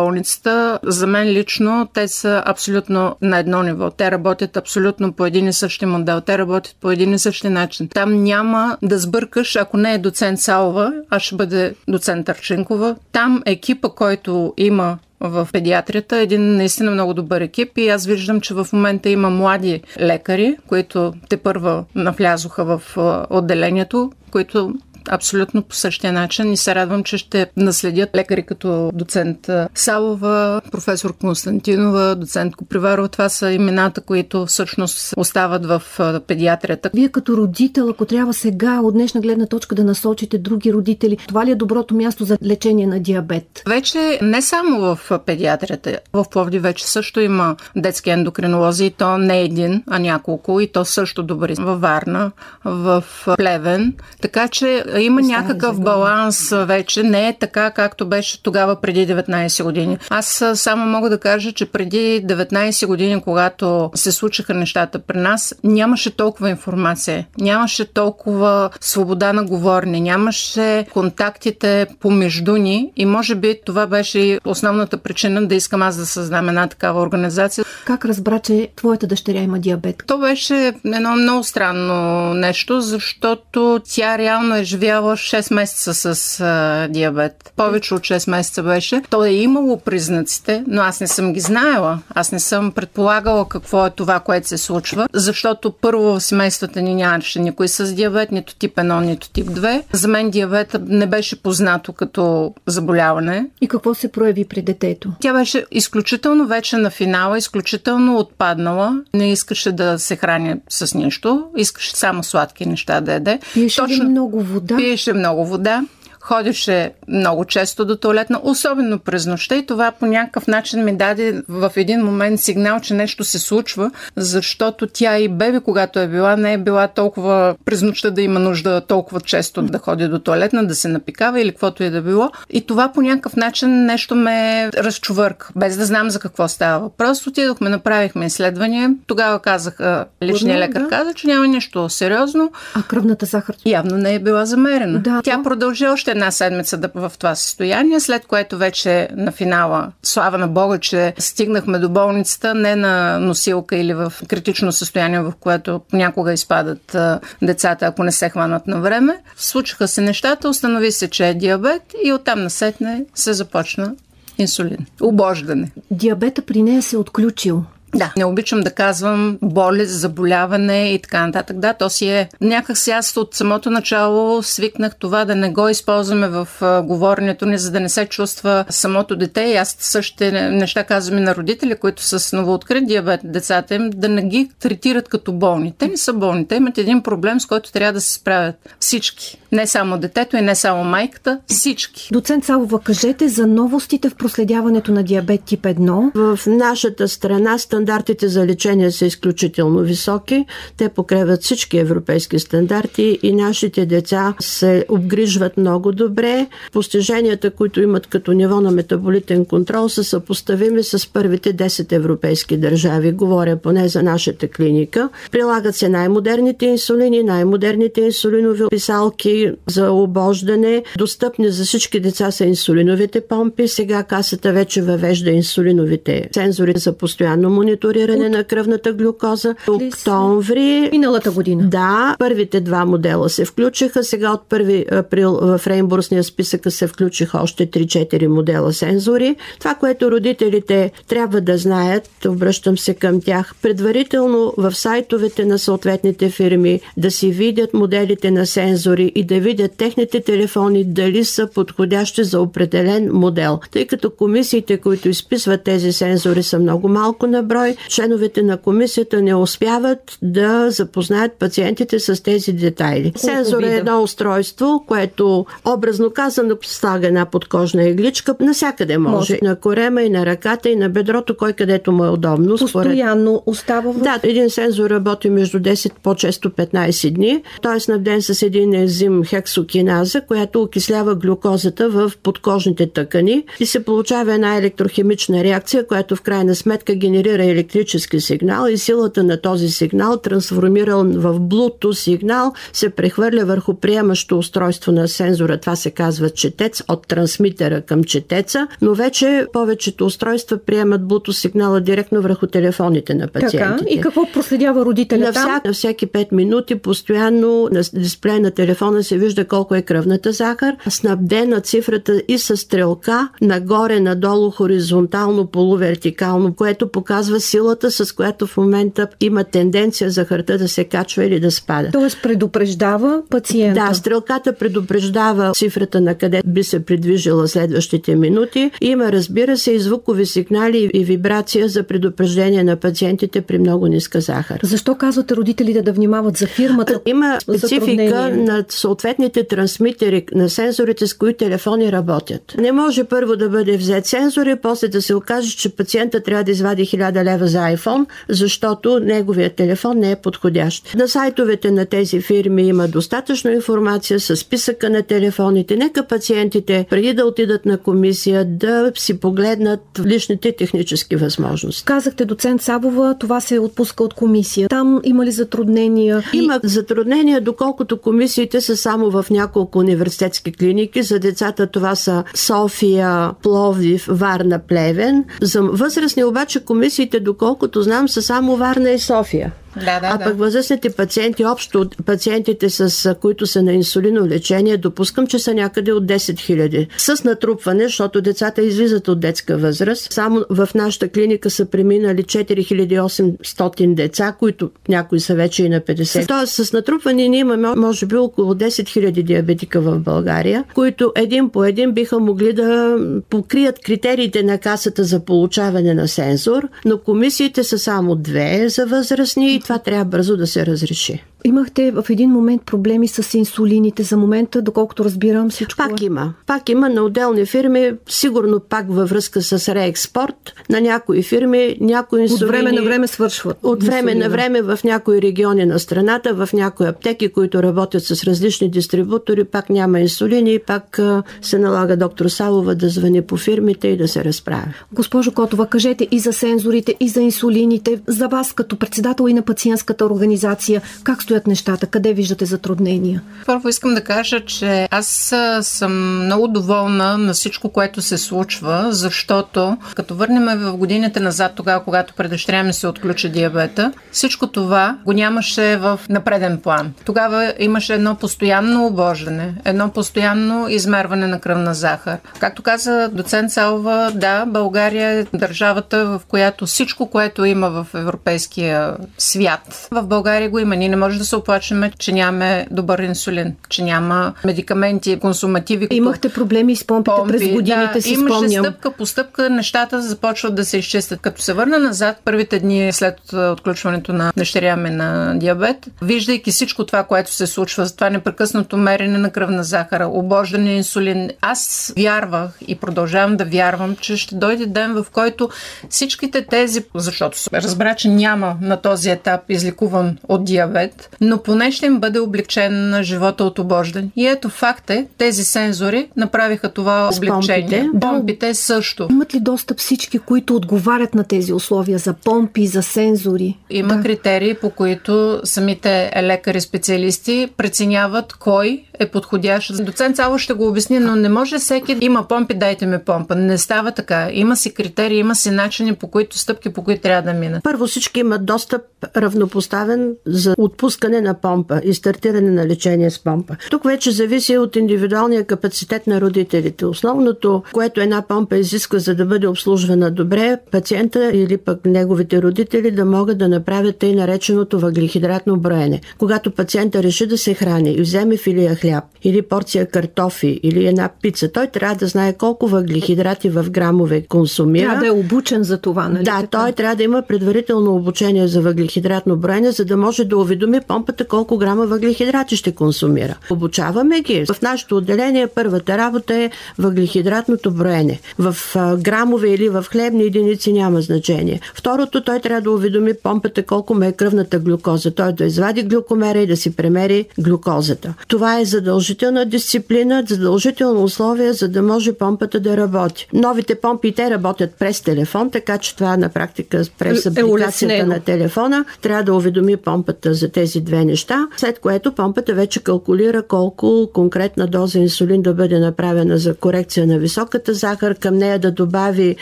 болницата, 0.00 0.78
за 0.82 1.06
мен 1.06 1.28
лично 1.28 1.88
те 1.94 2.08
са 2.08 2.42
абсолютно 2.46 3.16
на 3.22 3.38
едно 3.38 3.62
ниво. 3.62 3.90
Те 3.90 4.10
работят 4.10 4.56
абсолютно 4.56 5.12
по 5.12 5.26
един 5.26 5.48
и 5.48 5.52
същи 5.52 5.86
модел. 5.86 6.20
Те 6.20 6.38
работят 6.38 6.76
по 6.80 6.90
един 6.90 7.14
и 7.14 7.18
същи 7.18 7.48
начин. 7.48 7.88
Там 7.88 8.22
няма 8.22 8.76
да 8.82 8.98
сбъркаш, 8.98 9.56
ако 9.56 9.76
не 9.76 9.94
е 9.94 9.98
доцент 9.98 10.40
Салова, 10.40 10.92
а 11.10 11.18
ще 11.18 11.36
бъде 11.36 11.74
доцент 11.88 12.26
Търченкова. 12.26 12.96
Там 13.12 13.42
екипа, 13.46 13.88
който 13.88 14.54
има 14.56 14.98
в 15.20 15.48
педиатрията. 15.52 16.16
Един 16.16 16.56
наистина 16.56 16.90
много 16.90 17.14
добър 17.14 17.40
екип 17.40 17.78
и 17.78 17.88
аз 17.88 18.06
виждам, 18.06 18.40
че 18.40 18.54
в 18.54 18.66
момента 18.72 19.08
има 19.08 19.30
млади 19.30 19.82
лекари, 20.00 20.56
които 20.68 21.12
те 21.28 21.36
първа 21.36 21.84
навлязоха 21.94 22.64
в 22.64 22.96
отделението, 23.30 24.12
които 24.30 24.74
абсолютно 25.10 25.62
по 25.62 25.74
същия 25.74 26.12
начин 26.12 26.52
и 26.52 26.56
се 26.56 26.74
радвам, 26.74 27.04
че 27.04 27.18
ще 27.18 27.50
наследят 27.56 28.10
лекари 28.14 28.42
като 28.42 28.90
доцент 28.94 29.50
Салова, 29.74 30.60
професор 30.72 31.16
Константинова, 31.16 32.14
доцент 32.14 32.56
Коприварова. 32.56 33.08
Това 33.08 33.28
са 33.28 33.52
имената, 33.52 34.00
които 34.00 34.46
всъщност 34.46 35.14
остават 35.16 35.66
в 35.66 35.82
педиатрията. 36.26 36.90
Вие 36.94 37.08
като 37.08 37.36
родител, 37.36 37.88
ако 37.88 38.04
трябва 38.04 38.34
сега 38.34 38.80
от 38.80 38.94
днешна 38.94 39.20
гледна 39.20 39.46
точка 39.46 39.74
да 39.74 39.84
насочите 39.84 40.38
други 40.38 40.72
родители, 40.72 41.16
това 41.16 41.46
ли 41.46 41.50
е 41.50 41.54
доброто 41.54 41.94
място 41.94 42.24
за 42.24 42.38
лечение 42.44 42.86
на 42.86 43.00
диабет? 43.00 43.62
Вече 43.66 44.18
не 44.22 44.42
само 44.42 44.80
в 44.80 45.18
педиатрията. 45.26 45.98
В 46.12 46.24
Пловди 46.30 46.58
вече 46.58 46.86
също 46.86 47.20
има 47.20 47.56
детски 47.76 48.10
ендокринолози 48.10 48.84
и 48.84 48.90
то 48.90 49.18
не 49.18 49.40
един, 49.40 49.82
а 49.86 49.98
няколко 49.98 50.60
и 50.60 50.72
то 50.72 50.84
също 50.84 51.22
добри. 51.22 51.54
Във 51.58 51.80
Варна, 51.80 52.30
в 52.64 53.04
Плевен. 53.36 53.94
Така 54.22 54.48
че 54.48 54.84
има 55.00 55.22
някакъв 55.22 55.80
баланс 55.80 56.50
вече. 56.52 57.02
Не 57.02 57.28
е 57.28 57.36
така, 57.38 57.70
както 57.70 58.06
беше 58.08 58.42
тогава 58.42 58.80
преди 58.80 59.06
19 59.06 59.62
години. 59.62 59.98
Аз 60.10 60.44
само 60.54 60.86
мога 60.86 61.10
да 61.10 61.18
кажа, 61.18 61.52
че 61.52 61.66
преди 61.66 62.26
19 62.26 62.86
години, 62.86 63.22
когато 63.22 63.90
се 63.94 64.12
случиха 64.12 64.54
нещата 64.54 64.98
при 64.98 65.18
нас, 65.18 65.54
нямаше 65.64 66.10
толкова 66.10 66.50
информация, 66.50 67.26
нямаше 67.38 67.92
толкова 67.92 68.70
свобода 68.80 69.32
на 69.32 69.44
говорене, 69.44 70.00
нямаше 70.00 70.86
контактите 70.92 71.86
помежду 72.00 72.56
ни 72.56 72.92
и 72.96 73.06
може 73.06 73.34
би 73.34 73.60
това 73.66 73.86
беше 73.86 74.38
основната 74.44 74.96
причина 74.96 75.46
да 75.46 75.54
искам 75.54 75.82
аз 75.82 75.96
да 75.96 76.06
създам 76.06 76.48
една 76.48 76.66
такава 76.66 77.00
организация. 77.00 77.64
Как 77.84 78.04
разбра, 78.04 78.38
че 78.38 78.68
твоята 78.76 79.06
дъщеря 79.06 79.38
има 79.38 79.58
диабет? 79.58 80.02
То 80.06 80.18
беше 80.18 80.72
едно 80.84 81.16
много 81.16 81.44
странно 81.44 82.34
нещо, 82.34 82.80
защото 82.80 83.80
тя 83.84 84.18
реално 84.18 84.56
е 84.56 84.64
живяла 84.64 84.87
живяла 84.88 85.16
6 85.16 85.54
месеца 85.54 86.14
с 86.14 86.40
а, 86.40 86.88
диабет. 86.90 87.52
Повече 87.56 87.94
от 87.94 88.00
6 88.00 88.30
месеца 88.30 88.62
беше. 88.62 89.02
То 89.10 89.24
е 89.24 89.30
имало 89.30 89.78
признаците, 89.78 90.64
но 90.66 90.82
аз 90.82 91.00
не 91.00 91.06
съм 91.06 91.32
ги 91.32 91.40
знаела. 91.40 91.98
Аз 92.14 92.32
не 92.32 92.40
съм 92.40 92.72
предполагала 92.72 93.48
какво 93.48 93.86
е 93.86 93.90
това, 93.90 94.20
което 94.20 94.48
се 94.48 94.58
случва, 94.58 95.08
защото 95.12 95.72
първо 95.72 96.02
в 96.02 96.20
семействата 96.20 96.82
ни 96.82 96.94
нямаше 96.94 97.40
никой 97.40 97.68
с 97.68 97.92
диабет, 97.92 98.32
нито 98.32 98.54
тип 98.54 98.76
1, 98.76 99.04
нито 99.04 99.30
тип 99.30 99.46
2. 99.46 99.82
За 99.92 100.08
мен 100.08 100.30
диабет 100.30 100.76
не 100.80 101.06
беше 101.06 101.42
познато 101.42 101.92
като 101.92 102.54
заболяване. 102.66 103.46
И 103.60 103.68
какво 103.68 103.94
се 103.94 104.12
прояви 104.12 104.44
при 104.44 104.62
детето? 104.62 105.12
Тя 105.20 105.32
беше 105.32 105.64
изключително 105.70 106.46
вече 106.46 106.76
на 106.76 106.90
финала, 106.90 107.38
изключително 107.38 108.16
отпаднала. 108.16 109.02
Не 109.14 109.32
искаше 109.32 109.72
да 109.72 109.98
се 109.98 110.16
храни 110.16 110.54
с 110.68 110.94
нищо, 110.94 111.44
искаше 111.56 111.96
само 111.96 112.24
сладки 112.24 112.68
неща 112.68 113.00
да 113.00 113.12
яде. 113.12 113.38
Пиеше 113.54 113.80
Точно... 113.80 114.04
много 114.04 114.42
вода? 114.42 114.67
Пиеше 114.76 115.12
много 115.12 115.44
вода 115.44 115.84
ходеше 116.28 116.92
много 117.08 117.44
често 117.44 117.84
до 117.84 117.96
туалетна, 117.96 118.40
особено 118.42 118.98
през 118.98 119.26
нощта 119.26 119.56
и 119.56 119.66
това 119.66 119.90
по 119.90 120.06
някакъв 120.06 120.46
начин 120.46 120.84
ми 120.84 120.96
даде 120.96 121.42
в 121.48 121.72
един 121.76 122.04
момент 122.04 122.40
сигнал, 122.40 122.80
че 122.80 122.94
нещо 122.94 123.24
се 123.24 123.38
случва, 123.38 123.90
защото 124.16 124.86
тя 124.86 125.18
и 125.18 125.28
бебе, 125.28 125.60
когато 125.60 125.98
е 125.98 126.08
била, 126.08 126.36
не 126.36 126.52
е 126.52 126.58
била 126.58 126.88
толкова 126.88 127.56
през 127.64 127.82
нощта 127.82 128.10
да 128.10 128.22
има 128.22 128.40
нужда 128.40 128.80
толкова 128.80 129.20
често 129.20 129.62
да 129.62 129.78
ходи 129.78 130.08
до 130.08 130.18
туалетна, 130.18 130.66
да 130.66 130.74
се 130.74 130.88
напикава 130.88 131.40
или 131.40 131.50
каквото 131.50 131.82
и 131.82 131.90
да 131.90 132.02
било. 132.02 132.30
И 132.50 132.66
това 132.66 132.92
по 132.92 133.02
някакъв 133.02 133.36
начин 133.36 133.84
нещо 133.84 134.14
ме 134.14 134.68
разчувърка, 134.74 135.48
без 135.56 135.76
да 135.76 135.84
знам 135.84 136.10
за 136.10 136.20
какво 136.20 136.48
става 136.48 136.80
въпрос. 136.80 137.26
Отидохме, 137.26 137.70
направихме 137.70 138.26
изследвания. 138.26 138.94
Тогава 139.06 139.38
казаха, 139.38 140.04
личният 140.22 140.60
лекар 140.60 140.80
да. 140.80 140.88
каза, 140.88 141.14
че 141.14 141.26
няма 141.26 141.46
нищо 141.46 141.88
сериозно. 141.88 142.52
А 142.74 142.82
кръвната 142.82 143.26
захар? 143.26 143.54
Явно 143.66 143.96
не 143.96 144.14
е 144.14 144.18
била 144.18 144.46
замерена. 144.46 144.98
Да, 144.98 145.20
Тя 145.24 145.42
продължи 145.42 145.86
още 145.86 146.17
една 146.18 146.30
седмица 146.30 146.76
да, 146.76 146.90
в 146.94 147.12
това 147.18 147.34
състояние, 147.34 148.00
след 148.00 148.26
което 148.26 148.58
вече 148.58 149.08
на 149.12 149.32
финала, 149.32 149.92
слава 150.02 150.38
на 150.38 150.48
Бога, 150.48 150.78
че 150.78 151.14
стигнахме 151.18 151.78
до 151.78 151.88
болницата 151.88 152.54
не 152.54 152.76
на 152.76 153.18
носилка 153.18 153.76
или 153.76 153.94
в 153.94 154.12
критично 154.28 154.72
състояние, 154.72 155.20
в 155.20 155.32
което 155.40 155.80
понякога 155.90 156.32
изпадат 156.32 156.96
децата, 157.42 157.86
ако 157.86 158.04
не 158.04 158.12
се 158.12 158.28
хванат 158.28 158.66
на 158.66 158.80
време. 158.80 159.18
Случиха 159.36 159.88
се 159.88 160.00
нещата, 160.00 160.48
установи 160.48 160.92
се, 160.92 161.08
че 161.10 161.28
е 161.28 161.34
диабет 161.34 161.82
и 162.04 162.12
оттам 162.12 162.42
насетне 162.42 163.04
се 163.14 163.32
започна 163.32 163.94
инсулин. 164.38 164.86
Обождане. 165.00 165.70
Диабета 165.90 166.42
при 166.42 166.62
нея 166.62 166.82
се 166.82 166.96
е 166.96 166.98
отключил. 166.98 167.64
Да, 167.94 168.12
не 168.16 168.24
обичам 168.24 168.60
да 168.60 168.70
казвам 168.70 169.38
болест, 169.42 170.00
заболяване 170.00 170.94
и 170.94 170.98
така 170.98 171.26
нататък. 171.26 171.58
Да, 171.58 171.74
то 171.74 171.90
си 171.90 172.08
е. 172.08 172.28
Някак 172.40 172.78
си 172.78 172.90
аз 172.90 173.16
от 173.16 173.34
самото 173.34 173.70
начало 173.70 174.42
свикнах 174.42 174.96
това 174.96 175.24
да 175.24 175.34
не 175.34 175.50
го 175.50 175.68
използваме 175.68 176.28
в 176.28 176.48
говоренето 176.84 177.46
ни, 177.46 177.58
за 177.58 177.70
да 177.70 177.80
не 177.80 177.88
се 177.88 178.06
чувства 178.06 178.64
самото 178.68 179.16
дете. 179.16 179.40
И 179.40 179.56
аз 179.56 179.76
същите 179.80 180.50
неща 180.50 180.84
казвам 180.84 181.18
и 181.18 181.22
на 181.22 181.34
родители, 181.34 181.76
които 181.76 182.02
са 182.02 182.20
с 182.20 182.32
новооткрит 182.32 182.86
диабет, 182.86 183.20
децата 183.24 183.74
им, 183.74 183.90
да 183.94 184.08
не 184.08 184.22
ги 184.22 184.50
третират 184.60 185.08
като 185.08 185.32
болни. 185.32 185.74
Те 185.78 185.88
не 185.88 185.96
са 185.96 186.12
болни. 186.12 186.48
Те 186.48 186.54
имат 186.54 186.78
един 186.78 187.02
проблем, 187.02 187.40
с 187.40 187.46
който 187.46 187.72
трябва 187.72 187.92
да 187.92 188.00
се 188.00 188.14
справят 188.14 188.54
всички. 188.80 189.38
Не 189.52 189.66
само 189.66 189.98
детето 189.98 190.36
и 190.36 190.40
не 190.40 190.54
само 190.54 190.84
майката, 190.84 191.40
всички. 191.46 192.08
Доцент 192.12 192.44
Савова, 192.44 192.80
кажете 192.80 193.28
за 193.28 193.46
новостите 193.46 194.10
в 194.10 194.14
проследяването 194.14 194.92
на 194.92 195.02
диабет 195.02 195.44
тип 195.44 195.62
1. 195.62 196.36
В 196.36 196.46
нашата 196.46 197.08
страна 197.08 197.58
стандартите 197.78 198.28
за 198.28 198.46
лечение 198.46 198.90
са 198.90 199.06
изключително 199.06 199.78
високи. 199.80 200.46
Те 200.76 200.88
покреват 200.88 201.42
всички 201.42 201.78
европейски 201.78 202.38
стандарти 202.38 203.18
и 203.22 203.32
нашите 203.32 203.86
деца 203.86 204.34
се 204.40 204.84
обгрижват 204.88 205.56
много 205.56 205.92
добре. 205.92 206.46
Постиженията, 206.72 207.50
които 207.50 207.80
имат 207.80 208.06
като 208.06 208.32
ниво 208.32 208.60
на 208.60 208.70
метаболитен 208.70 209.44
контрол, 209.44 209.88
са 209.88 210.04
съпоставими 210.04 210.82
с 210.82 211.12
първите 211.12 211.54
10 211.54 211.92
европейски 211.92 212.56
държави. 212.56 213.12
Говоря 213.12 213.56
поне 213.56 213.88
за 213.88 214.02
нашата 214.02 214.48
клиника. 214.48 215.08
Прилагат 215.30 215.76
се 215.76 215.88
най-модерните 215.88 216.66
инсулини, 216.66 217.22
най-модерните 217.22 218.00
инсулинови 218.00 218.64
писалки 218.70 219.52
за 219.66 219.92
обождане. 219.92 220.82
Достъпни 220.98 221.50
за 221.50 221.64
всички 221.64 222.00
деца 222.00 222.30
са 222.30 222.44
инсулиновите 222.44 223.20
помпи. 223.20 223.68
Сега 223.68 224.02
касата 224.02 224.52
вече 224.52 224.82
въвежда 224.82 225.30
инсулиновите 225.30 226.28
сензори 226.34 226.72
за 226.76 226.92
постоянно 226.92 227.50
мониториране 227.68 228.26
От... 228.26 228.32
на 228.32 228.44
кръвната 228.44 228.92
глюкоза. 228.92 229.54
Октомври. 229.68 230.88
Миналата 230.92 231.30
година. 231.30 231.64
Да, 231.64 232.16
първите 232.18 232.60
два 232.60 232.84
модела 232.84 233.28
се 233.28 233.44
включиха. 233.44 234.04
Сега 234.04 234.32
от 234.32 234.42
1 234.50 234.92
април 234.98 235.38
в 235.42 235.60
реимбурсния 235.66 236.24
списък 236.24 236.72
се 236.72 236.86
включиха 236.86 237.38
още 237.42 237.66
3-4 237.66 238.26
модела 238.26 238.72
сензори. 238.72 239.36
Това, 239.58 239.74
което 239.74 240.10
родителите 240.10 240.90
трябва 241.08 241.40
да 241.40 241.58
знаят, 241.58 242.10
обръщам 242.26 242.78
се 242.78 242.94
към 242.94 243.20
тях, 243.20 243.54
предварително 243.62 244.54
в 244.56 244.74
сайтовете 244.74 245.44
на 245.44 245.58
съответните 245.58 246.30
фирми 246.30 246.80
да 246.96 247.10
си 247.10 247.30
видят 247.30 247.74
моделите 247.74 248.30
на 248.30 248.46
сензори 248.46 249.12
и 249.14 249.24
да 249.24 249.40
видят 249.40 249.72
техните 249.76 250.20
телефони 250.20 250.84
дали 250.84 251.24
са 251.24 251.48
подходящи 251.54 252.24
за 252.24 252.40
определен 252.40 253.10
модел. 253.12 253.60
Тъй 253.70 253.86
като 253.86 254.10
комисиите, 254.10 254.76
които 254.76 255.08
изписват 255.08 255.64
тези 255.64 255.92
сензори 255.92 256.42
са 256.42 256.58
много 256.58 256.88
малко 256.88 257.26
на 257.26 257.42
брой, 257.42 257.57
членовете 257.88 258.42
на 258.42 258.56
комисията 258.56 259.22
не 259.22 259.34
успяват 259.34 260.18
да 260.22 260.70
запознаят 260.70 261.32
пациентите 261.32 261.98
с 261.98 262.22
тези 262.22 262.52
детайли. 262.52 263.12
Сензор 263.16 263.62
е 263.62 263.76
едно 263.76 264.02
устройство, 264.02 264.84
което 264.88 265.46
образно 265.64 266.10
казано 266.10 266.56
слага 266.62 267.06
една 267.06 267.24
подкожна 267.26 267.84
игличка. 267.84 268.34
Насякъде 268.40 268.98
може. 268.98 269.16
може. 269.16 269.38
На 269.42 269.56
корема 269.56 270.02
и 270.02 270.10
на 270.10 270.26
ръката 270.26 270.68
и 270.68 270.76
на 270.76 270.88
бедрото, 270.88 271.36
кой 271.36 271.52
където 271.52 271.92
му 271.92 272.04
е 272.04 272.08
удобно. 272.08 272.56
Постоянно 272.56 273.30
според... 273.30 273.58
остава 273.58 273.92
в... 273.92 273.98
Да, 273.98 274.20
един 274.22 274.50
сензор 274.50 274.90
работи 274.90 275.30
между 275.30 275.58
10, 275.58 275.92
по-често 276.02 276.50
15 276.50 277.10
дни. 277.10 277.42
Той 277.62 277.76
е 277.76 277.80
снабден 277.80 278.22
с 278.22 278.42
един 278.42 278.74
ензим 278.74 279.24
хексокиназа, 279.24 280.20
която 280.20 280.62
окислява 280.62 281.14
глюкозата 281.14 281.88
в 281.88 282.12
подкожните 282.22 282.86
тъкани 282.86 283.44
и 283.60 283.66
се 283.66 283.84
получава 283.84 284.34
една 284.34 284.56
електрохимична 284.56 285.44
реакция, 285.44 285.86
която 285.86 286.16
в 286.16 286.22
крайна 286.22 286.54
сметка 286.54 286.94
генерира 286.94 287.44
електрически 287.50 288.20
сигнал 288.20 288.68
и 288.68 288.78
силата 288.78 289.22
на 289.22 289.40
този 289.40 289.68
сигнал, 289.68 290.16
трансформиран 290.16 291.12
в 291.12 291.40
Bluetooth 291.40 291.92
сигнал, 291.92 292.52
се 292.72 292.90
прехвърля 292.90 293.44
върху 293.44 293.74
приемащо 293.74 294.38
устройство 294.38 294.92
на 294.92 295.08
сензора. 295.08 295.60
Това 295.60 295.76
се 295.76 295.90
казва 295.90 296.30
четец 296.30 296.82
от 296.88 297.06
трансмитера 297.06 297.82
към 297.82 298.04
четеца, 298.04 298.68
но 298.82 298.94
вече 298.94 299.46
повечето 299.52 300.06
устройства 300.06 300.58
приемат 300.58 301.00
Bluetooth 301.00 301.30
сигнала 301.30 301.80
директно 301.80 302.22
върху 302.22 302.46
телефоните 302.46 303.14
на 303.14 303.28
пациентите. 303.28 303.58
Така, 303.58 303.84
и 303.88 304.00
какво 304.00 304.32
проследява 304.32 304.84
родителя 304.84 305.18
на 305.18 305.32
там? 305.32 305.60
на 305.64 305.72
всеки 305.72 306.06
5 306.06 306.32
минути 306.32 306.74
постоянно 306.74 307.68
на 307.72 307.82
дисплея 307.94 308.40
на 308.40 308.50
телефона 308.50 309.02
се 309.04 309.18
вижда 309.18 309.44
колко 309.44 309.74
е 309.74 309.82
кръвната 309.82 310.32
захар, 310.32 310.76
снабдена 310.88 311.60
цифрата 311.60 312.22
и 312.28 312.38
с 312.38 312.56
стрелка 312.56 313.28
нагоре, 313.40 314.00
надолу, 314.00 314.50
хоризонтално, 314.50 315.46
полувертикално, 315.46 316.54
което 316.54 316.88
показва 316.88 317.37
силата, 317.40 317.90
с 317.90 318.12
която 318.12 318.46
в 318.46 318.56
момента 318.56 319.08
има 319.20 319.44
тенденция 319.44 320.10
захарта 320.10 320.58
да 320.58 320.68
се 320.68 320.84
качва 320.84 321.24
или 321.24 321.40
да 321.40 321.50
спада. 321.50 321.88
Тоест 321.92 322.22
предупреждава 322.22 323.22
пациента. 323.30 323.86
Да, 323.88 323.94
стрелката 323.94 324.52
предупреждава 324.52 325.52
цифрата 325.54 326.00
на 326.00 326.14
къде 326.14 326.42
би 326.46 326.64
се 326.64 326.84
придвижила 326.84 327.48
следващите 327.48 328.16
минути. 328.16 328.70
Има, 328.80 329.12
разбира 329.12 329.56
се, 329.56 329.72
и 329.72 329.78
звукови 329.78 330.26
сигнали 330.26 330.90
и 330.94 331.04
вибрация 331.04 331.68
за 331.68 331.82
предупреждение 331.82 332.64
на 332.64 332.76
пациентите 332.76 333.40
при 333.40 333.58
много 333.58 333.86
ниска 333.86 334.20
захар. 334.20 334.60
Защо 334.62 334.94
казвате 334.94 335.36
родителите 335.36 335.82
да 335.82 335.92
внимават 335.92 336.36
за 336.36 336.46
фирмата? 336.46 337.00
Има 337.06 337.38
специфика 337.42 338.30
на 338.36 338.64
съответните 338.68 339.44
трансмитери 339.44 340.26
на 340.34 340.50
сензорите, 340.50 341.06
с 341.06 341.14
които 341.14 341.38
телефони 341.38 341.92
работят. 341.92 342.54
Не 342.58 342.72
може 342.72 343.04
първо 343.04 343.36
да 343.36 343.48
бъде 343.48 343.76
взет 343.76 344.06
сензор 344.06 344.46
и 344.46 344.56
после 344.62 344.88
да 344.88 345.02
се 345.02 345.14
окаже, 345.14 345.56
че 345.56 345.68
пациента 345.68 346.22
трябва 346.22 346.44
да 346.44 346.50
извади 346.50 346.86
1000 346.86 347.27
лева 347.32 347.46
за 347.46 347.58
iPhone, 347.58 348.06
защото 348.28 349.00
неговият 349.00 349.54
телефон 349.54 349.98
не 349.98 350.10
е 350.10 350.16
подходящ. 350.16 350.94
На 350.94 351.08
сайтовете 351.08 351.70
на 351.70 351.86
тези 351.86 352.20
фирми 352.20 352.62
има 352.62 352.88
достатъчно 352.88 353.50
информация 353.50 354.20
с 354.20 354.36
списъка 354.36 354.90
на 354.90 355.02
телефоните. 355.02 355.76
Нека 355.76 356.06
пациентите, 356.06 356.86
преди 356.90 357.14
да 357.14 357.24
отидат 357.24 357.66
на 357.66 357.78
комисия, 357.78 358.44
да 358.44 358.92
си 358.94 359.20
погледнат 359.20 359.80
личните 360.04 360.52
технически 360.52 361.16
възможности. 361.16 361.84
Казахте, 361.84 362.24
доцент 362.24 362.62
Сабова, 362.62 363.14
това 363.18 363.40
се 363.40 363.58
отпуска 363.58 364.04
от 364.04 364.14
комисия. 364.14 364.68
Там 364.68 365.00
има 365.04 365.26
ли 365.26 365.30
затруднения? 365.30 366.22
Има 366.32 366.60
затруднения, 366.62 367.40
доколкото 367.40 367.98
комисиите 368.00 368.60
са 368.60 368.76
само 368.76 369.10
в 369.10 369.26
няколко 369.30 369.78
университетски 369.78 370.52
клиники. 370.52 371.02
За 371.02 371.18
децата 371.18 371.66
това 371.66 371.94
са 371.94 372.24
София, 372.34 373.32
Пловдив, 373.42 374.06
Варна, 374.10 374.58
Плевен. 374.58 375.24
За 375.42 375.62
възрастни 375.62 376.24
обаче 376.24 376.64
комисиите, 376.64 377.07
доколкото 377.20 377.82
знам, 377.82 378.08
са 378.08 378.22
само 378.22 378.56
Варна 378.56 378.90
и 378.90 378.98
София. 378.98 379.52
Да, 379.84 380.00
да, 380.00 380.06
а 380.12 380.24
пък 380.24 380.38
възрастните 380.38 380.90
пациенти, 380.90 381.44
общо 381.44 381.90
пациентите, 382.06 382.70
с 382.70 383.14
които 383.20 383.46
са 383.46 383.62
на 383.62 383.72
инсулино 383.72 384.26
лечение, 384.26 384.76
допускам, 384.76 385.26
че 385.26 385.38
са 385.38 385.54
някъде 385.54 385.92
от 385.92 386.04
10 386.04 386.16
000. 386.16 386.88
С 386.98 387.24
натрупване, 387.24 387.84
защото 387.84 388.20
децата 388.20 388.62
излизат 388.62 389.08
от 389.08 389.20
детска 389.20 389.58
възраст. 389.58 390.12
Само 390.12 390.44
в 390.50 390.68
нашата 390.74 391.08
клиника 391.08 391.50
са 391.50 391.64
преминали 391.64 392.24
4800 392.24 393.94
деца, 393.94 394.34
които 394.38 394.70
някои 394.88 395.20
са 395.20 395.34
вече 395.34 395.64
и 395.64 395.68
на 395.68 395.80
50. 395.80 396.28
Тоест 396.28 396.54
с 396.54 396.72
натрупване 396.72 397.28
ние 397.28 397.40
имаме 397.40 397.68
може 397.76 398.06
би 398.06 398.16
около 398.16 398.54
10 398.54 398.68
000 398.68 399.22
диабетика 399.22 399.80
в 399.80 399.98
България, 399.98 400.64
които 400.74 401.12
един 401.16 401.50
по 401.50 401.64
един 401.64 401.92
биха 401.92 402.18
могли 402.18 402.52
да 402.52 402.96
покрият 403.30 403.78
критериите 403.78 404.42
на 404.42 404.58
касата 404.58 405.04
за 405.04 405.20
получаване 405.20 405.94
на 405.94 406.08
сензор, 406.08 406.68
но 406.84 406.98
комисиите 406.98 407.64
са 407.64 407.78
само 407.78 408.16
две 408.16 408.68
за 408.68 408.86
възрастни 408.86 409.54
и 409.54 409.60
това 409.68 409.78
трябва 409.78 410.04
бързо 410.04 410.36
да 410.36 410.46
се 410.46 410.66
разреши. 410.66 411.24
Имахте 411.44 411.90
в 411.90 412.04
един 412.10 412.30
момент 412.30 412.62
проблеми 412.62 413.08
с 413.08 413.38
инсулините. 413.38 414.02
За 414.02 414.16
момента, 414.16 414.62
доколкото 414.62 415.04
разбирам 415.04 415.50
всичко. 415.50 415.88
Пак 415.88 416.02
има. 416.02 416.34
Пак 416.46 416.68
има 416.68 416.88
на 416.88 417.02
отделни 417.02 417.46
фирми, 417.46 417.92
сигурно 418.08 418.60
пак 418.60 418.86
във 418.88 419.10
връзка 419.10 419.42
с 419.42 419.74
реекспорт. 419.74 420.54
На 420.70 420.80
някои 420.80 421.22
фирми 421.22 421.76
някои 421.80 422.22
инсулини... 422.22 422.44
От 422.44 422.50
време 422.50 422.72
на 422.72 422.82
време 422.82 423.06
свършват. 423.06 423.58
От 423.62 423.82
време 423.82 423.98
инсулина. 423.98 424.24
на 424.24 424.30
време 424.30 424.62
в 424.62 424.78
някои 424.84 425.22
региони 425.22 425.66
на 425.66 425.78
страната, 425.78 426.34
в 426.34 426.48
някои 426.52 426.86
аптеки, 426.86 427.28
които 427.28 427.62
работят 427.62 428.04
с 428.04 428.24
различни 428.24 428.70
дистрибутори, 428.70 429.44
пак 429.44 429.70
няма 429.70 430.00
инсулини 430.00 430.54
и 430.54 430.58
пак 430.58 431.00
се 431.42 431.58
налага 431.58 431.96
доктор 431.96 432.28
Салова 432.28 432.74
да 432.74 432.88
звъни 432.88 433.22
по 433.22 433.36
фирмите 433.36 433.88
и 433.88 433.96
да 433.96 434.08
се 434.08 434.24
разправя. 434.24 434.74
Госпожо 434.92 435.32
Котова, 435.32 435.66
кажете 435.66 436.08
и 436.10 436.18
за 436.18 436.32
сензорите, 436.32 436.94
и 437.00 437.08
за 437.08 437.20
инсулините, 437.20 438.00
за 438.06 438.28
вас 438.28 438.52
като 438.52 438.76
председател 438.76 439.28
и 439.28 439.32
на 439.32 439.42
пациентската 439.42 440.04
организация, 440.04 440.82
как 441.04 441.22
стоят 441.28 441.46
нещата? 441.46 441.86
Къде 441.86 442.12
виждате 442.12 442.44
затруднения? 442.44 443.22
Първо 443.46 443.68
искам 443.68 443.94
да 443.94 444.04
кажа, 444.04 444.44
че 444.44 444.88
аз 444.90 445.34
съм 445.60 446.24
много 446.24 446.48
доволна 446.48 447.18
на 447.18 447.32
всичко, 447.32 447.68
което 447.68 448.02
се 448.02 448.18
случва, 448.18 448.86
защото 448.90 449.76
като 449.96 450.14
върнем 450.14 450.58
в 450.58 450.76
годините 450.76 451.20
назад, 451.20 451.52
тогава, 451.54 451.84
когато 451.84 452.14
предъщря 452.14 452.62
ми 452.62 452.72
се 452.72 452.86
отключи 452.86 453.28
диабета, 453.28 453.92
всичко 454.12 454.46
това 454.46 454.98
го 455.04 455.12
нямаше 455.12 455.76
в 455.76 456.00
напреден 456.08 456.58
план. 456.58 456.92
Тогава 457.04 457.54
имаше 457.58 457.94
едно 457.94 458.14
постоянно 458.14 458.86
обождане, 458.86 459.54
едно 459.64 459.88
постоянно 459.88 460.68
измерване 460.68 461.26
на 461.26 461.40
кръвна 461.40 461.74
захар. 461.74 462.18
Както 462.38 462.62
каза 462.62 463.08
доцент 463.12 463.50
Салва, 463.50 464.12
да, 464.14 464.46
България 464.46 465.10
е 465.10 465.26
държавата, 465.36 466.06
в 466.06 466.20
която 466.28 466.66
всичко, 466.66 467.10
което 467.10 467.44
има 467.44 467.70
в 467.70 467.86
европейския 467.94 468.96
свят, 469.18 469.88
в 469.90 470.02
България 470.02 470.50
го 470.50 470.58
има. 470.58 470.76
Ние 470.76 470.88
не 470.88 470.96
можем 470.96 471.17
да 471.18 471.24
се 471.24 471.36
оплачеме, 471.36 471.92
че 471.98 472.12
нямаме 472.12 472.66
добър 472.70 472.98
инсулин, 472.98 473.54
че 473.68 473.82
няма 473.82 474.32
медикаменти, 474.44 475.18
консумативи. 475.18 475.88
Имахте 475.90 476.28
проблеми 476.28 476.76
с 476.76 476.86
помпите 476.86 477.16
помпи, 477.16 477.32
през 477.32 477.48
годините, 477.48 477.92
да, 477.94 478.02
си 478.02 478.12
имаше 478.12 478.34
спомням. 478.34 478.64
стъпка 478.64 478.90
по 478.90 479.06
стъпка, 479.06 479.50
нещата 479.50 480.02
започват 480.02 480.54
да 480.54 480.64
се 480.64 480.78
изчистят. 480.78 481.20
Като 481.20 481.42
се 481.42 481.52
върна 481.52 481.78
назад, 481.78 482.16
първите 482.24 482.58
дни 482.58 482.92
след 482.92 483.32
отключването 483.32 484.12
на 484.12 484.32
дъщеря 484.36 484.76
ми 484.76 484.90
на 484.90 485.38
диабет, 485.38 485.76
виждайки 486.02 486.50
всичко 486.50 486.86
това, 486.86 487.04
което 487.04 487.32
се 487.32 487.46
случва, 487.46 487.90
това 487.90 488.10
непрекъснато 488.10 488.76
мерене 488.76 489.18
на 489.18 489.30
кръвна 489.30 489.64
захара, 489.64 490.06
обождане 490.06 490.72
инсулин, 490.72 491.30
аз 491.40 491.92
вярвах 491.98 492.50
и 492.68 492.74
продължавам 492.74 493.36
да 493.36 493.44
вярвам, 493.44 493.96
че 493.96 494.16
ще 494.16 494.34
дойде 494.34 494.66
ден, 494.66 494.92
в 494.92 495.06
който 495.12 495.48
всичките 495.88 496.46
тези, 496.46 496.84
защото 496.94 497.38
разбра, 497.52 497.94
че 497.94 498.08
няма 498.08 498.56
на 498.60 498.76
този 498.76 499.10
етап 499.10 499.40
изликуван 499.48 500.18
от 500.28 500.44
диабет, 500.44 501.07
но 501.20 501.42
поне 501.42 501.72
ще 501.72 501.86
им 501.86 502.00
бъде 502.00 502.18
облегчен 502.18 502.90
на 502.90 503.02
живота 503.02 503.44
от 503.44 503.58
обождане. 503.58 504.08
И 504.16 504.26
ето 504.26 504.48
факт 504.48 504.90
е, 504.90 505.06
тези 505.18 505.44
сензори 505.44 506.08
направиха 506.16 506.68
това 506.68 507.10
облегчение. 507.16 507.68
Помпите, 507.68 508.00
помпите 508.00 508.54
също. 508.54 509.06
Имат 509.10 509.34
ли 509.34 509.40
достъп 509.40 509.78
всички, 509.78 510.18
които 510.18 510.56
отговарят 510.56 511.14
на 511.14 511.24
тези 511.24 511.52
условия 511.52 511.98
за 511.98 512.12
помпи, 512.12 512.66
за 512.66 512.82
сензори? 512.82 513.58
Има 513.70 513.96
да. 513.96 514.02
критерии, 514.02 514.54
по 514.54 514.70
които 514.70 515.40
самите 515.44 516.12
лекари, 516.22 516.60
специалисти 516.60 517.48
преценяват 517.56 518.32
кой 518.32 518.84
е 518.98 519.06
подходящ. 519.08 519.84
Доцент 519.84 520.16
Цало 520.16 520.38
ще 520.38 520.52
го 520.52 520.68
обясни, 520.68 520.98
но 520.98 521.16
не 521.16 521.28
може 521.28 521.58
всеки 521.58 521.96
има 522.00 522.28
помпи, 522.28 522.54
дайте 522.54 522.86
ми 522.86 522.98
помпа. 522.98 523.34
Не 523.34 523.58
става 523.58 523.92
така. 523.92 524.28
Има 524.32 524.56
си 524.56 524.74
критерии, 524.74 525.18
има 525.18 525.34
си 525.34 525.50
начини, 525.50 525.94
по 525.94 526.08
които 526.08 526.38
стъпки, 526.38 526.72
по 526.72 526.84
които 526.84 527.02
трябва 527.02 527.32
да 527.32 527.38
минат. 527.38 527.64
Първо 527.64 527.86
всички 527.86 528.20
имат 528.20 528.46
достъп 528.46 528.82
равнопоставен 529.16 530.14
за 530.26 530.54
отпускане 530.58 530.97
на 531.04 531.34
помпа 531.34 531.80
и 531.84 531.94
стартиране 531.94 532.50
на 532.50 532.66
лечение 532.66 533.10
с 533.10 533.18
помпа. 533.18 533.56
Тук 533.70 533.84
вече 533.84 534.10
зависи 534.10 534.58
от 534.58 534.76
индивидуалния 534.76 535.44
капацитет 535.44 536.06
на 536.06 536.20
родителите. 536.20 536.86
Основното, 536.86 537.62
което 537.72 538.00
една 538.00 538.22
помпа 538.22 538.56
изисква 538.56 538.98
за 538.98 539.14
да 539.14 539.26
бъде 539.26 539.46
обслужвана 539.46 540.10
добре, 540.10 540.58
пациента 540.70 541.30
или 541.34 541.56
пък 541.56 541.86
неговите 541.86 542.42
родители 542.42 542.90
да 542.90 543.04
могат 543.04 543.38
да 543.38 543.48
направят 543.48 543.96
тъй 543.96 544.14
нареченото 544.14 544.78
въглехидратно 544.80 545.56
броене. 545.56 546.00
Когато 546.18 546.50
пациента 546.50 547.02
реши 547.02 547.26
да 547.26 547.38
се 547.38 547.54
храни 547.54 547.92
и 547.92 548.00
вземе 548.00 548.36
филия 548.36 548.74
хляб 548.74 549.04
или 549.24 549.42
порция 549.42 549.86
картофи 549.86 550.60
или 550.62 550.86
една 550.86 551.10
пица, 551.22 551.52
той 551.52 551.66
трябва 551.66 551.94
да 551.94 552.06
знае 552.06 552.32
колко 552.32 552.68
въглехидрати 552.68 553.48
в 553.48 553.70
грамове 553.70 554.22
консумира. 554.28 554.86
Трябва 554.86 555.00
да 555.00 555.06
е 555.06 555.10
обучен 555.10 555.62
за 555.62 555.78
това, 555.78 556.08
нали? 556.08 556.24
Да, 556.24 556.46
той 556.50 556.72
трябва 556.72 556.96
да 556.96 557.02
има 557.02 557.22
предварително 557.28 557.94
обучение 557.94 558.48
за 558.48 558.60
въглехидратно 558.60 559.36
броене, 559.36 559.70
за 559.70 559.84
да 559.84 559.96
може 559.96 560.24
да 560.24 560.38
уведоми 560.38 560.80
помпата 560.88 561.24
колко 561.24 561.58
грама 561.58 561.86
въглехидрати 561.86 562.56
ще 562.56 562.74
консумира. 562.74 563.36
Обучаваме 563.50 564.20
ги. 564.20 564.44
В 564.52 564.62
нашето 564.62 564.96
отделение 564.96 565.46
първата 565.46 565.98
работа 565.98 566.34
е 566.34 566.50
въглехидратното 566.78 567.70
броене. 567.70 568.20
В 568.38 568.56
грамове 568.98 569.48
или 569.48 569.68
в 569.68 569.84
хлебни 569.90 570.22
единици 570.22 570.72
няма 570.72 571.00
значение. 571.00 571.60
Второто, 571.74 572.24
той 572.24 572.40
трябва 572.40 572.60
да 572.60 572.70
уведоми 572.70 573.12
помпата 573.22 573.62
колко 573.62 573.94
ме 573.94 574.08
е 574.08 574.12
кръвната 574.12 574.58
глюкоза. 574.58 575.10
Той 575.10 575.32
да 575.32 575.44
извади 575.44 575.82
глюкомера 575.82 576.38
и 576.38 576.46
да 576.46 576.56
си 576.56 576.76
премери 576.76 577.26
глюкозата. 577.38 578.14
Това 578.28 578.60
е 578.60 578.64
задължителна 578.64 579.44
дисциплина, 579.44 580.24
задължително 580.28 581.02
условие, 581.02 581.52
за 581.52 581.68
да 581.68 581.82
може 581.82 582.12
помпата 582.12 582.60
да 582.60 582.76
работи. 582.76 583.28
Новите 583.32 583.74
помпи 583.74 584.12
те 584.12 584.30
работят 584.30 584.70
през 584.78 585.00
телефон, 585.00 585.50
така 585.50 585.78
че 585.78 585.96
това 585.96 586.16
на 586.16 586.28
практика 586.28 586.82
през 586.98 587.26
е, 587.26 587.28
е 587.28 587.32
апликацията 587.32 588.06
на 588.06 588.20
телефона 588.20 588.84
трябва 589.02 589.22
да 589.22 589.34
уведоми 589.34 589.76
помпата 589.76 590.34
за 590.34 590.48
тези 590.48 590.77
две 590.80 591.04
неща, 591.04 591.48
след 591.56 591.78
което 591.78 592.12
помпата 592.12 592.54
вече 592.54 592.82
калкулира 592.82 593.42
колко 593.42 594.10
конкретна 594.12 594.66
доза 594.66 594.98
инсулин 594.98 595.42
да 595.42 595.54
бъде 595.54 595.78
направена 595.78 596.38
за 596.38 596.54
корекция 596.54 597.06
на 597.06 597.18
високата 597.18 597.74
захар, 597.74 598.14
към 598.14 598.36
нея 598.36 598.58
да 598.58 598.72
добави 598.72 599.36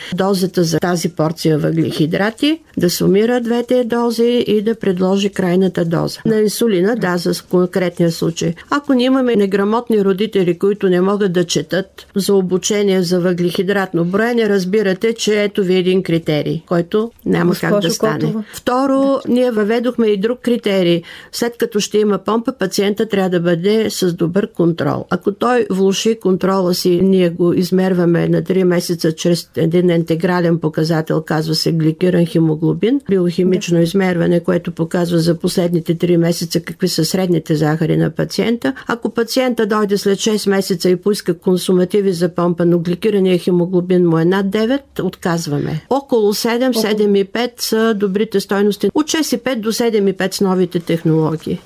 дозата 0.15 0.63
за 0.63 0.79
тази 0.79 1.09
порция 1.09 1.57
въглехидрати, 1.57 2.59
да 2.77 2.89
сумира 2.89 3.41
двете 3.41 3.83
дози 3.83 4.43
и 4.47 4.61
да 4.61 4.75
предложи 4.75 5.29
крайната 5.29 5.85
доза. 5.85 6.19
На 6.25 6.35
инсулина, 6.35 6.95
да, 6.95 7.17
за 7.17 7.33
конкретния 7.49 8.11
случай. 8.11 8.53
Ако 8.69 8.93
ние 8.93 9.05
имаме 9.05 9.35
неграмотни 9.35 10.05
родители, 10.05 10.59
които 10.59 10.89
не 10.89 11.01
могат 11.01 11.33
да 11.33 11.43
четат 11.43 12.07
за 12.15 12.35
обучение 12.35 13.01
за 13.01 13.19
въглехидратно 13.19 14.05
броене, 14.05 14.49
разбирате, 14.49 15.13
че 15.13 15.43
ето 15.43 15.63
ви 15.63 15.75
един 15.75 16.03
критерий, 16.03 16.61
който 16.67 17.11
няма 17.25 17.49
Госпожо 17.49 17.73
как 17.73 17.81
да 17.81 17.91
стане. 17.91 18.19
Котова. 18.19 18.43
Второ, 18.53 19.19
ние 19.27 19.51
въведохме 19.51 20.07
и 20.07 20.17
друг 20.17 20.39
критерий. 20.39 21.01
След 21.31 21.57
като 21.57 21.79
ще 21.79 21.97
има 21.97 22.17
помпа, 22.17 22.53
пациента 22.59 23.05
трябва 23.05 23.29
да 23.29 23.39
бъде 23.39 23.89
с 23.89 24.13
добър 24.13 24.51
контрол. 24.51 25.05
Ако 25.09 25.31
той 25.31 25.65
влуши 25.69 26.19
контрола 26.19 26.73
си, 26.73 27.01
ние 27.03 27.29
го 27.29 27.53
измерваме 27.53 28.29
на 28.29 28.41
3 28.41 28.63
месеца 28.63 29.11
чрез 29.11 29.49
един 29.55 29.89
интегрален 29.89 30.59
показател, 30.59 31.21
казва 31.21 31.55
се 31.55 31.71
гликиран 31.71 32.25
хемоглобин, 32.25 33.01
биохимично 33.09 33.77
да. 33.77 33.83
измерване, 33.83 34.39
което 34.39 34.71
показва 34.71 35.19
за 35.19 35.35
последните 35.39 35.95
3 35.95 36.17
месеца 36.17 36.59
какви 36.59 36.87
са 36.87 37.05
средните 37.05 37.55
захари 37.55 37.97
на 37.97 38.09
пациента. 38.09 38.73
Ако 38.87 39.09
пациента 39.09 39.65
дойде 39.65 39.97
след 39.97 40.17
6 40.17 40.49
месеца 40.49 40.89
и 40.89 40.95
поиска 40.95 41.37
консумативи 41.37 42.11
за 42.11 42.29
помпа, 42.29 42.65
но 42.65 42.79
гликирания 42.79 43.37
хемоглобин 43.37 44.07
му 44.07 44.17
е 44.17 44.25
над 44.25 44.45
9, 44.45 45.03
отказваме. 45.03 45.85
Около 45.89 46.33
7, 46.33 46.73
7,5 46.73 47.51
са 47.57 47.93
добрите 47.93 48.39
стойности. 48.39 48.89
От 48.93 49.07
6,5 49.07 49.59
до 49.59 49.71
7,5 49.71 50.33
с 50.33 50.41
новите 50.41 50.79
технологии 50.79 51.16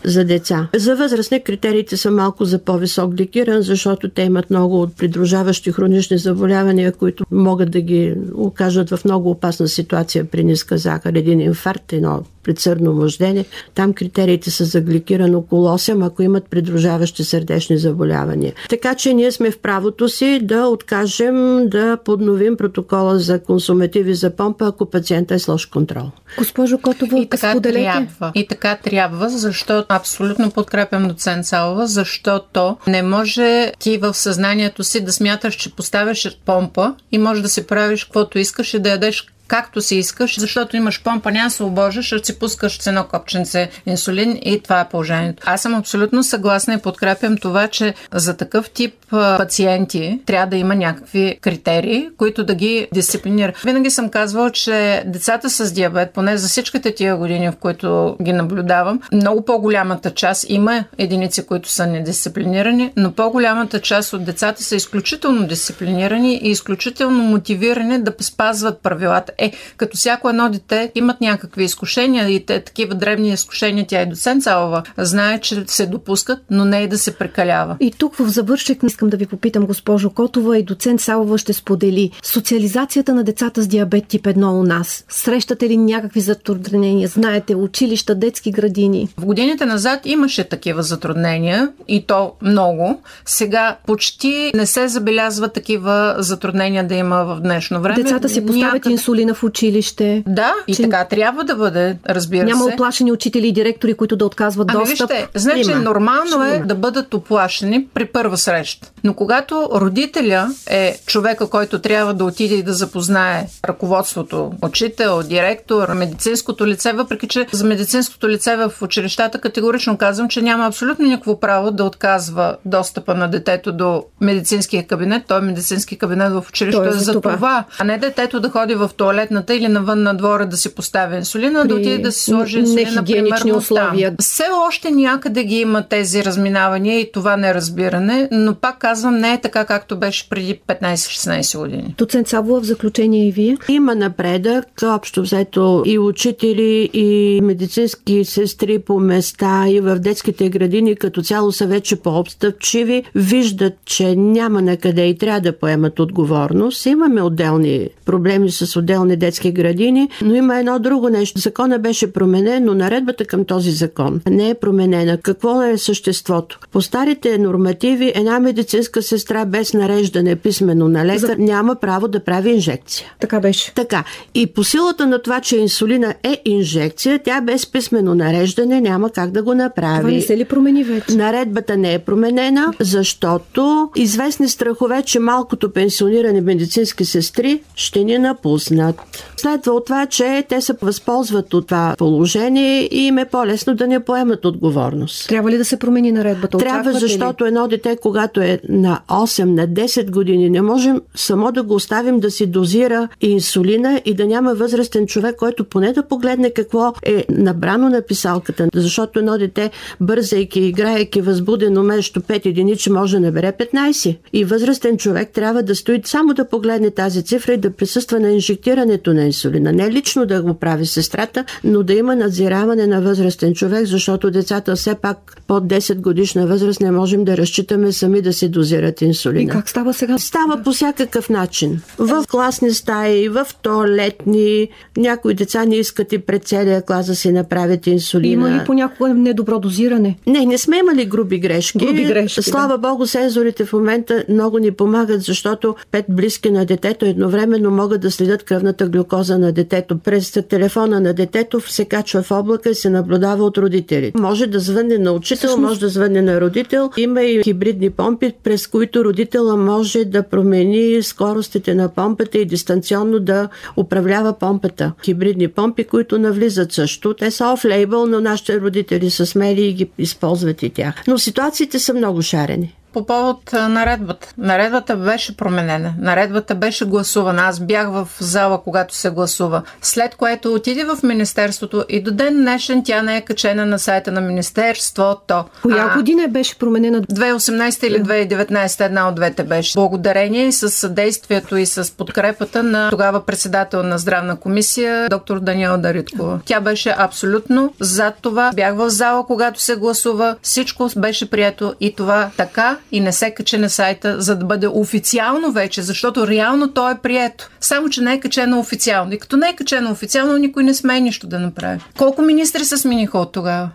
за 0.03 0.25
деца. 0.25 0.67
За 0.75 0.95
възрастни 0.95 1.43
критериите 1.43 1.97
са 1.97 2.11
малко 2.11 2.45
за 2.45 2.59
по-висок 2.59 3.15
гликиран, 3.15 3.61
защото 3.61 4.09
те 4.09 4.21
имат 4.21 4.49
много 4.49 4.81
от 4.81 4.97
придружаващи 4.97 5.71
хронични 5.71 6.17
заболявания, 6.17 6.91
които 6.91 7.25
могат 7.31 7.71
да 7.71 7.81
ги 7.81 8.15
окажат 8.35 8.89
в 8.89 8.99
много 9.05 9.29
опасна 9.29 9.67
ситуация 9.67 10.25
при 10.25 10.43
ниска 10.43 10.77
захар. 10.77 11.13
Един 11.13 11.39
инфаркт, 11.39 11.93
едно 11.93 12.23
предсърдно 12.43 12.93
мъждене. 12.93 13.45
Там 13.75 13.93
критериите 13.93 14.51
са 14.51 14.65
за 14.65 14.81
гликиран 14.81 15.35
около 15.35 15.67
8, 15.67 16.07
ако 16.07 16.23
имат 16.23 16.49
придружаващи 16.49 17.23
сърдечни 17.23 17.77
заболявания. 17.77 18.53
Така 18.69 18.95
че 18.95 19.13
ние 19.13 19.31
сме 19.31 19.51
в 19.51 19.59
правото 19.59 20.09
си 20.09 20.39
да 20.43 20.67
откажем 20.67 21.69
да 21.69 21.97
подновим 22.05 22.57
протокола 22.57 23.19
за 23.19 23.43
консумативи 23.43 24.13
за 24.13 24.29
помпа, 24.35 24.67
ако 24.67 24.85
пациента 24.85 25.33
е 25.33 25.39
с 25.39 25.47
лош 25.47 25.65
контрол. 25.65 26.11
Госпожо 26.37 26.77
Котова, 26.77 27.19
и 27.19 27.29
така 27.29 27.51
споделете. 27.51 27.83
трябва. 27.83 28.31
И 28.35 28.47
така 28.47 28.77
трябва, 28.83 29.29
защото 29.29 29.85
абсолютно 29.89 30.51
подкрепям 30.51 31.07
доцент 31.07 31.45
Салва, 31.45 31.87
защото 31.87 32.77
не 32.87 33.03
може 33.03 33.71
ти 33.79 33.97
в 33.97 34.13
съзнанието 34.13 34.83
си 34.83 35.01
да 35.01 35.11
смяташ, 35.11 35.55
че 35.55 35.75
поставяш 35.75 36.37
помпа 36.45 36.95
и 37.11 37.17
може 37.17 37.41
да 37.41 37.49
се 37.49 37.67
правиш 37.67 38.03
каквото 38.03 38.39
искаш 38.39 38.73
и 38.73 38.79
да 38.79 38.89
ядеш 38.89 39.30
както 39.51 39.81
си 39.81 39.95
искаш, 39.95 40.39
защото 40.39 40.77
имаш 40.77 41.03
помпа, 41.03 41.31
няма 41.31 41.49
се 41.49 41.63
обожаш, 41.63 42.05
ще 42.05 42.25
си 42.25 42.39
пускаш 42.39 42.81
с 42.81 42.87
едно 42.87 43.03
копченце 43.03 43.69
инсулин 43.85 44.39
и 44.45 44.61
това 44.63 44.79
е 44.79 44.89
положението. 44.89 45.43
Аз 45.45 45.61
съм 45.61 45.75
абсолютно 45.75 46.23
съгласна 46.23 46.73
и 46.73 46.77
подкрепям 46.77 47.37
това, 47.37 47.67
че 47.67 47.93
за 48.13 48.37
такъв 48.37 48.69
тип 48.69 48.93
пациенти 49.11 50.19
трябва 50.25 50.47
да 50.47 50.57
има 50.57 50.75
някакви 50.75 51.37
критерии, 51.41 52.09
които 52.17 52.43
да 52.43 52.55
ги 52.55 52.87
дисциплинират. 52.93 53.57
Винаги 53.57 53.89
съм 53.89 54.09
казвала, 54.09 54.51
че 54.51 55.03
децата 55.05 55.49
с 55.49 55.71
диабет, 55.71 56.11
поне 56.13 56.37
за 56.37 56.47
всичките 56.47 56.95
тия 56.95 57.17
години, 57.17 57.51
в 57.51 57.55
които 57.55 58.17
ги 58.21 58.33
наблюдавам, 58.33 59.01
много 59.13 59.45
по-голямата 59.45 60.11
част 60.11 60.45
има 60.49 60.83
единици, 60.97 61.45
които 61.45 61.69
са 61.69 61.87
недисциплинирани, 61.87 62.91
но 62.97 63.11
по-голямата 63.11 63.81
част 63.81 64.13
от 64.13 64.23
децата 64.23 64.63
са 64.63 64.75
изключително 64.75 65.47
дисциплинирани 65.47 66.39
и 66.43 66.49
изключително 66.49 67.23
мотивирани 67.23 68.03
да 68.03 68.13
спазват 68.21 68.81
правилата. 68.81 69.33
Е, 69.41 69.51
като 69.77 69.97
всяко 69.97 70.29
едно 70.29 70.49
дете 70.49 70.91
имат 70.95 71.21
някакви 71.21 71.63
изкушения 71.63 72.29
и 72.29 72.45
те 72.45 72.59
такива 72.59 72.95
древни 72.95 73.29
изкушения, 73.29 73.85
тя 73.87 74.01
и 74.01 74.05
доцент 74.05 74.43
Салова 74.43 74.83
знае, 74.97 75.39
че 75.39 75.63
се 75.67 75.85
допускат, 75.85 76.39
но 76.49 76.65
не 76.65 76.77
и 76.77 76.87
да 76.87 76.97
се 76.97 77.15
прекалява. 77.17 77.77
И 77.79 77.91
тук 77.91 78.15
в 78.15 78.27
завършек 78.27 78.83
искам 78.83 79.09
да 79.09 79.17
ви 79.17 79.25
попитам, 79.25 79.65
госпожо 79.65 80.09
Котова 80.09 80.57
и 80.57 80.63
доцент 80.63 81.01
Салова 81.01 81.37
ще 81.37 81.53
сподели. 81.53 82.11
Социализацията 82.23 83.13
на 83.13 83.23
децата 83.23 83.61
с 83.61 83.67
диабет 83.67 84.07
тип 84.07 84.23
1 84.23 84.59
у 84.59 84.63
нас. 84.63 85.05
Срещате 85.09 85.69
ли 85.69 85.77
някакви 85.77 86.21
затруднения? 86.21 87.07
Знаете, 87.07 87.55
училища, 87.55 88.15
детски 88.15 88.51
градини? 88.51 89.09
В 89.17 89.25
годините 89.25 89.65
назад 89.65 89.99
имаше 90.05 90.43
такива 90.43 90.83
затруднения 90.83 91.71
и 91.87 92.05
то 92.05 92.33
много. 92.41 93.01
Сега 93.25 93.77
почти 93.87 94.51
не 94.55 94.65
се 94.65 94.87
забелязва 94.87 95.49
такива 95.49 96.15
затруднения 96.17 96.87
да 96.87 96.95
има 96.95 97.23
в 97.23 97.39
днешно 97.41 97.81
време. 97.81 98.03
Децата 98.03 98.29
си 98.29 98.45
поставят 98.45 98.73
Някъде... 98.73 98.93
инсулина 98.93 99.30
в 99.33 99.43
училище. 99.43 100.23
Да, 100.27 100.53
и 100.67 100.75
че... 100.75 100.81
така 100.81 101.05
трябва 101.05 101.43
да 101.43 101.55
бъде, 101.55 101.97
разбира 102.09 102.43
Няма 102.43 102.57
се. 102.57 102.63
Няма 102.63 102.73
оплашени 102.73 103.11
учители 103.11 103.47
и 103.47 103.51
директори, 103.51 103.93
които 103.93 104.15
да 104.15 104.25
отказват 104.25 104.71
ами, 104.71 104.79
достъп. 104.79 105.09
Вижте, 105.09 105.27
значи 105.35 105.71
има. 105.71 105.79
нормално 105.79 106.43
е 106.43 106.59
да 106.59 106.75
бъдат 106.75 107.13
оплашени 107.13 107.87
при 107.93 108.05
първа 108.05 108.37
среща. 108.37 108.91
Но 109.03 109.13
когато 109.13 109.69
родителя 109.73 110.49
е 110.67 110.97
човека, 111.05 111.49
който 111.49 111.79
трябва 111.79 112.13
да 112.13 112.25
отиде 112.25 112.55
и 112.55 112.63
да 112.63 112.73
запознае 112.73 113.47
ръководството, 113.67 114.51
учител, 114.61 115.23
директор, 115.23 115.93
медицинското 115.93 116.67
лице, 116.67 116.93
въпреки 116.93 117.27
че 117.27 117.47
за 117.51 117.65
медицинското 117.65 118.29
лице 118.29 118.55
в 118.55 118.71
училищата 118.81 119.41
категорично 119.41 119.97
казвам, 119.97 120.29
че 120.29 120.41
няма 120.41 120.67
абсолютно 120.67 121.05
никакво 121.05 121.39
право 121.39 121.71
да 121.71 121.83
отказва 121.83 122.57
достъпа 122.65 123.15
на 123.15 123.27
детето 123.27 123.71
до 123.71 124.03
медицинския 124.21 124.87
кабинет. 124.87 125.23
Той 125.27 125.37
е 125.37 125.41
медицински 125.41 125.97
кабинет 125.97 126.31
в 126.31 126.45
училището 126.49 126.87
е 126.87 126.91
за 126.91 127.13
това. 127.13 127.33
това. 127.33 127.63
А 127.79 127.83
не 127.83 127.97
детето 127.97 128.39
да 128.39 128.49
ходи 128.49 128.75
в 128.75 128.89
туалетната 129.21 129.55
или 129.55 129.67
навън 129.67 130.03
на 130.03 130.13
двора 130.13 130.45
да 130.45 130.57
си 130.57 130.75
поставя 130.75 131.15
инсулина, 131.15 131.61
При... 131.61 131.67
да 131.67 131.75
отиде 131.75 131.97
да 131.97 132.11
си 132.11 132.31
сложи 132.31 132.59
инсулина, 132.59 133.03
примерно 133.03 133.57
условия. 133.57 134.09
Там. 134.09 134.15
Все 134.19 134.43
още 134.67 134.91
някъде 134.91 135.43
ги 135.43 135.55
има 135.55 135.83
тези 135.83 136.25
разминавания 136.25 136.99
и 136.99 137.11
това 137.11 137.37
неразбиране, 137.37 138.27
но 138.31 138.55
пак 138.55 138.79
казвам, 138.79 139.17
не 139.17 139.33
е 139.33 139.41
така 139.41 139.65
както 139.65 139.97
беше 139.97 140.29
преди 140.29 140.59
15-16 140.67 141.59
години. 141.59 141.95
Доцент 141.97 142.27
Сабова, 142.27 142.61
в 142.61 142.63
заключение 142.63 143.27
и 143.27 143.31
вие? 143.31 143.57
Има 143.69 143.95
напредък, 143.95 144.65
общо 144.83 145.21
взето 145.21 145.83
и 145.85 145.99
учители, 145.99 146.89
и 146.93 147.39
медицински 147.43 148.25
сестри 148.25 148.79
по 148.79 148.99
места, 148.99 149.65
и 149.67 149.79
в 149.79 149.99
детските 149.99 150.49
градини 150.49 150.95
като 150.95 151.21
цяло 151.21 151.51
са 151.51 151.67
вече 151.67 151.95
по-обстъпчиви, 151.95 153.03
виждат, 153.15 153.73
че 153.85 154.15
няма 154.15 154.61
на 154.61 154.77
къде 154.77 155.05
и 155.05 155.17
трябва 155.17 155.41
да 155.41 155.59
поемат 155.59 155.99
отговорност. 155.99 156.85
Имаме 156.85 157.21
отделни 157.21 157.89
проблеми 158.11 158.51
с 158.51 158.79
отделни 158.79 159.15
детски 159.15 159.51
градини, 159.51 160.09
но 160.21 160.35
има 160.35 160.59
едно 160.59 160.79
друго 160.79 161.09
нещо. 161.09 161.39
Закона 161.39 161.79
беше 161.79 162.13
променен, 162.13 162.65
но 162.65 162.73
наредбата 162.73 163.25
към 163.25 163.45
този 163.45 163.71
закон 163.71 164.21
не 164.29 164.49
е 164.49 164.53
променена. 164.53 165.17
Какво 165.17 165.63
е 165.63 165.77
съществото? 165.77 166.59
По 166.71 166.81
старите 166.81 167.37
нормативи 167.37 168.11
една 168.15 168.39
медицинска 168.39 169.01
сестра 169.01 169.45
без 169.45 169.73
нареждане 169.73 170.35
писменно 170.35 170.87
на 170.87 171.05
лекар 171.05 171.19
За... 171.19 171.35
няма 171.37 171.75
право 171.75 172.07
да 172.07 172.23
прави 172.23 172.49
инжекция. 172.49 173.07
Така 173.19 173.39
беше. 173.39 173.73
Така. 173.73 174.03
И 174.33 174.47
по 174.47 174.63
силата 174.63 175.07
на 175.07 175.21
това, 175.21 175.39
че 175.41 175.57
инсулина 175.57 176.13
е 176.23 176.41
инжекция, 176.45 177.19
тя 177.23 177.41
без 177.41 177.71
писмено 177.71 178.15
нареждане 178.15 178.81
няма 178.81 179.09
как 179.09 179.31
да 179.31 179.43
го 179.43 179.53
направи. 179.53 179.99
Това 179.99 180.11
не 180.11 180.21
се 180.21 180.37
ли 180.37 180.45
промени 180.45 180.83
вече? 180.83 181.15
Наредбата 181.15 181.77
не 181.77 181.93
е 181.93 181.99
променена, 181.99 182.73
защото 182.79 183.89
известни 183.95 184.49
страхове, 184.49 185.03
че 185.03 185.19
малкото 185.19 185.73
пенсионирани 185.73 186.41
медицински 186.41 187.05
сестри 187.05 187.61
ще 187.75 188.00
ни 188.03 188.17
напуснат. 188.17 188.97
Следва 189.41 189.71
от 189.71 189.85
това, 189.85 190.05
че 190.05 190.45
те 190.49 190.61
се 190.61 190.73
възползват 190.81 191.53
от 191.53 191.67
това 191.67 191.95
положение 191.97 192.89
и 192.91 192.97
им 193.07 193.17
е 193.17 193.25
по-лесно 193.25 193.75
да 193.75 193.87
не 193.87 193.99
поемат 193.99 194.45
отговорност. 194.45 195.27
Трябва 195.27 195.51
ли 195.51 195.57
да 195.57 195.65
се 195.65 195.79
промени 195.79 196.11
наредбата? 196.11 196.57
Трябва, 196.57 196.93
защото 196.93 197.43
ли? 197.43 197.47
едно 197.47 197.67
дете, 197.67 197.97
когато 198.01 198.41
е 198.41 198.59
на 198.69 199.01
8, 199.07 199.43
на 199.43 199.67
10 199.67 200.11
години, 200.11 200.49
не 200.49 200.61
можем 200.61 201.01
само 201.15 201.51
да 201.51 201.63
го 201.63 201.73
оставим 201.73 202.19
да 202.19 202.31
си 202.31 202.45
дозира 202.45 203.07
инсулина 203.21 204.01
и 204.05 204.13
да 204.13 204.27
няма 204.27 204.55
възрастен 204.55 205.07
човек, 205.07 205.35
който 205.35 205.63
поне 205.65 205.93
да 205.93 206.03
погледне 206.03 206.49
какво 206.49 206.93
е 207.03 207.25
набрано 207.29 207.89
на 207.89 208.01
писалката. 208.01 208.67
Защото 208.75 209.19
едно 209.19 209.37
дете, 209.37 209.71
бързайки, 210.01 210.59
играейки 210.59 211.21
възбудено 211.21 211.83
между 211.83 212.19
5 212.19 212.45
единичи, 212.45 212.89
може 212.89 213.19
да 213.19 213.25
набере 213.25 213.51
15. 213.51 214.17
И 214.33 214.45
възрастен 214.45 214.97
човек 214.97 215.29
трябва 215.33 215.63
да 215.63 215.75
стои 215.75 216.01
само 216.05 216.33
да 216.33 216.49
погледне 216.49 216.91
тази 216.91 217.23
цифра 217.23 217.53
и 217.53 217.57
да 217.57 217.71
присъства 217.71 218.19
на 218.19 218.31
инжектирането 218.31 219.13
на 219.13 219.30
инсулина. 219.31 219.71
Не 219.71 219.91
лично 219.91 220.25
да 220.25 220.41
го 220.41 220.53
прави 220.53 220.85
сестрата, 220.85 221.45
но 221.63 221.83
да 221.83 221.93
има 221.93 222.15
надзираване 222.15 222.87
на 222.87 223.01
възрастен 223.01 223.53
човек, 223.53 223.85
защото 223.85 224.31
децата 224.31 224.75
все 224.75 224.95
пак 224.95 225.41
под 225.47 225.63
10 225.63 225.95
годишна 225.95 226.47
възраст 226.47 226.81
не 226.81 226.91
можем 226.91 227.23
да 227.23 227.37
разчитаме 227.37 227.91
сами 227.91 228.21
да 228.21 228.33
си 228.33 228.49
дозират 228.49 229.01
инсулина. 229.01 229.43
И 229.43 229.47
как 229.47 229.69
става 229.69 229.93
сега? 229.93 230.17
Става 230.17 230.63
по 230.63 230.71
всякакъв 230.71 231.29
начин. 231.29 231.81
В 231.97 232.25
класни 232.31 232.71
стаи, 232.71 233.29
в 233.29 233.47
туалетни. 233.61 234.67
Някои 234.97 235.33
деца 235.33 235.65
не 235.65 235.75
искат 235.75 236.13
и 236.13 236.17
пред 236.17 236.43
целия 236.43 236.81
клас 236.81 237.07
да 237.07 237.15
си 237.15 237.31
направят 237.31 237.87
инсулина. 237.87 238.33
Има 238.33 238.51
ли 238.51 238.65
понякога 238.65 239.13
недобро 239.13 239.59
дозиране? 239.59 240.17
Не, 240.27 240.45
не 240.45 240.57
сме 240.57 240.77
имали 240.77 241.05
груби 241.05 241.39
грешки. 241.39 241.77
Груби 241.77 242.03
грешки 242.03 242.41
Слава 242.41 242.77
да. 242.77 242.89
Богу, 242.89 243.07
сензорите 243.07 243.65
в 243.65 243.73
момента 243.73 244.23
много 244.29 244.57
ни 244.59 244.71
помагат, 244.71 245.21
защото 245.21 245.75
пет 245.91 246.05
близки 246.09 246.51
на 246.51 246.65
детето 246.65 247.05
едновременно 247.05 247.71
могат 247.71 248.01
да 248.01 248.11
следят 248.11 248.43
кръвната 248.43 248.87
глюкоза 248.87 249.20
на 249.29 249.51
детето. 249.51 249.97
През 249.97 250.31
телефона 250.31 250.99
на 250.99 251.13
детето 251.13 251.71
се 251.71 251.85
качва 251.85 252.23
в 252.23 252.31
облака 252.31 252.69
и 252.69 252.75
се 252.75 252.89
наблюдава 252.89 253.43
от 253.43 253.57
родители. 253.57 254.11
Може 254.15 254.47
да 254.47 254.59
звънне 254.59 254.97
на 254.97 255.11
учител, 255.11 255.37
Всъщност... 255.37 255.61
може 255.61 255.79
да 255.79 255.89
звънне 255.89 256.21
на 256.21 256.41
родител. 256.41 256.89
Има 256.97 257.21
и 257.21 257.43
хибридни 257.43 257.89
помпи, 257.89 258.33
през 258.43 258.67
които 258.67 259.05
родителя 259.05 259.57
може 259.57 260.05
да 260.05 260.23
промени 260.23 261.03
скоростите 261.03 261.75
на 261.75 261.89
помпата 261.89 262.37
и 262.37 262.45
дистанционно 262.45 263.19
да 263.19 263.49
управлява 263.77 264.33
помпата. 264.33 264.91
Хибридни 265.05 265.47
помпи, 265.47 265.83
които 265.83 266.19
навлизат 266.19 266.71
също. 266.71 267.13
Те 267.13 267.31
са 267.31 267.43
оф-лейбъл, 267.43 268.05
но 268.05 268.21
нашите 268.21 268.61
родители 268.61 269.09
са 269.09 269.25
смели 269.25 269.61
и 269.61 269.73
ги 269.73 269.89
използват 269.97 270.63
и 270.63 270.69
тях. 270.69 270.95
Но 271.07 271.17
ситуациите 271.17 271.79
са 271.79 271.93
много 271.93 272.21
шарени 272.21 272.75
по 272.93 273.05
повод 273.05 273.53
наредбата. 273.53 274.33
Наредбата 274.37 274.95
беше 274.95 275.37
променена. 275.37 275.93
Наредбата 275.99 276.55
беше 276.55 276.85
гласувана. 276.85 277.41
Аз 277.41 277.59
бях 277.59 277.89
в 277.89 278.07
зала, 278.19 278.61
когато 278.63 278.95
се 278.95 279.09
гласува. 279.09 279.61
След 279.81 280.15
което 280.15 280.53
отиде 280.53 280.83
в 280.83 280.97
Министерството 281.03 281.85
и 281.89 282.01
до 282.01 282.11
ден 282.11 282.35
днешен 282.35 282.83
тя 282.83 283.01
не 283.01 283.17
е 283.17 283.21
качена 283.21 283.65
на 283.65 283.79
сайта 283.79 284.11
на 284.11 284.21
Министерството. 284.21 285.43
Коя 285.61 285.89
а, 285.91 285.97
година 285.97 286.27
беше 286.27 286.59
променена? 286.59 287.01
2018 287.01 287.87
или 287.87 288.03
2019, 288.03 288.85
една 288.85 289.07
от 289.09 289.15
двете 289.15 289.43
беше. 289.43 289.73
Благодарение 289.75 290.47
и 290.47 290.51
с 290.51 290.69
съдействието 290.69 291.57
и 291.57 291.65
с 291.65 291.97
подкрепата 291.97 292.63
на 292.63 292.89
тогава 292.89 293.25
председател 293.25 293.83
на 293.83 293.97
здравна 293.97 294.35
комисия, 294.35 295.09
доктор 295.09 295.39
Даниела 295.39 295.77
Дариткова. 295.77 296.39
Тя 296.45 296.59
беше 296.59 296.95
абсолютно 296.97 297.73
за 297.79 298.11
това. 298.21 298.51
Бях 298.55 298.75
в 298.75 298.89
зала, 298.89 299.25
когато 299.25 299.61
се 299.61 299.75
гласува. 299.75 300.35
Всичко 300.41 300.89
беше 300.97 301.29
прието 301.29 301.73
и 301.79 301.95
това 301.95 302.29
така 302.37 302.77
и 302.91 302.99
не 302.99 303.11
се 303.11 303.31
каче 303.31 303.57
на 303.57 303.69
сайта, 303.69 304.21
за 304.21 304.35
да 304.35 304.45
бъде 304.45 304.67
официално 304.67 305.51
вече, 305.51 305.81
защото 305.81 306.27
реално 306.27 306.71
то 306.71 306.89
е 306.89 306.97
прието. 306.97 307.49
Само, 307.61 307.89
че 307.89 308.01
не 308.01 308.13
е 308.13 308.19
качено 308.19 308.59
официално. 308.59 309.13
И 309.13 309.19
като 309.19 309.37
не 309.37 309.49
е 309.49 309.55
качено 309.55 309.91
официално, 309.91 310.37
никой 310.37 310.63
не 310.63 310.73
смее 310.73 310.99
нищо 310.99 311.27
да 311.27 311.39
направи. 311.39 311.79
Колко 311.97 312.21
министри 312.21 312.65
се 312.65 312.77
смениха 312.77 313.19
от 313.19 313.31
тогава? 313.31 313.69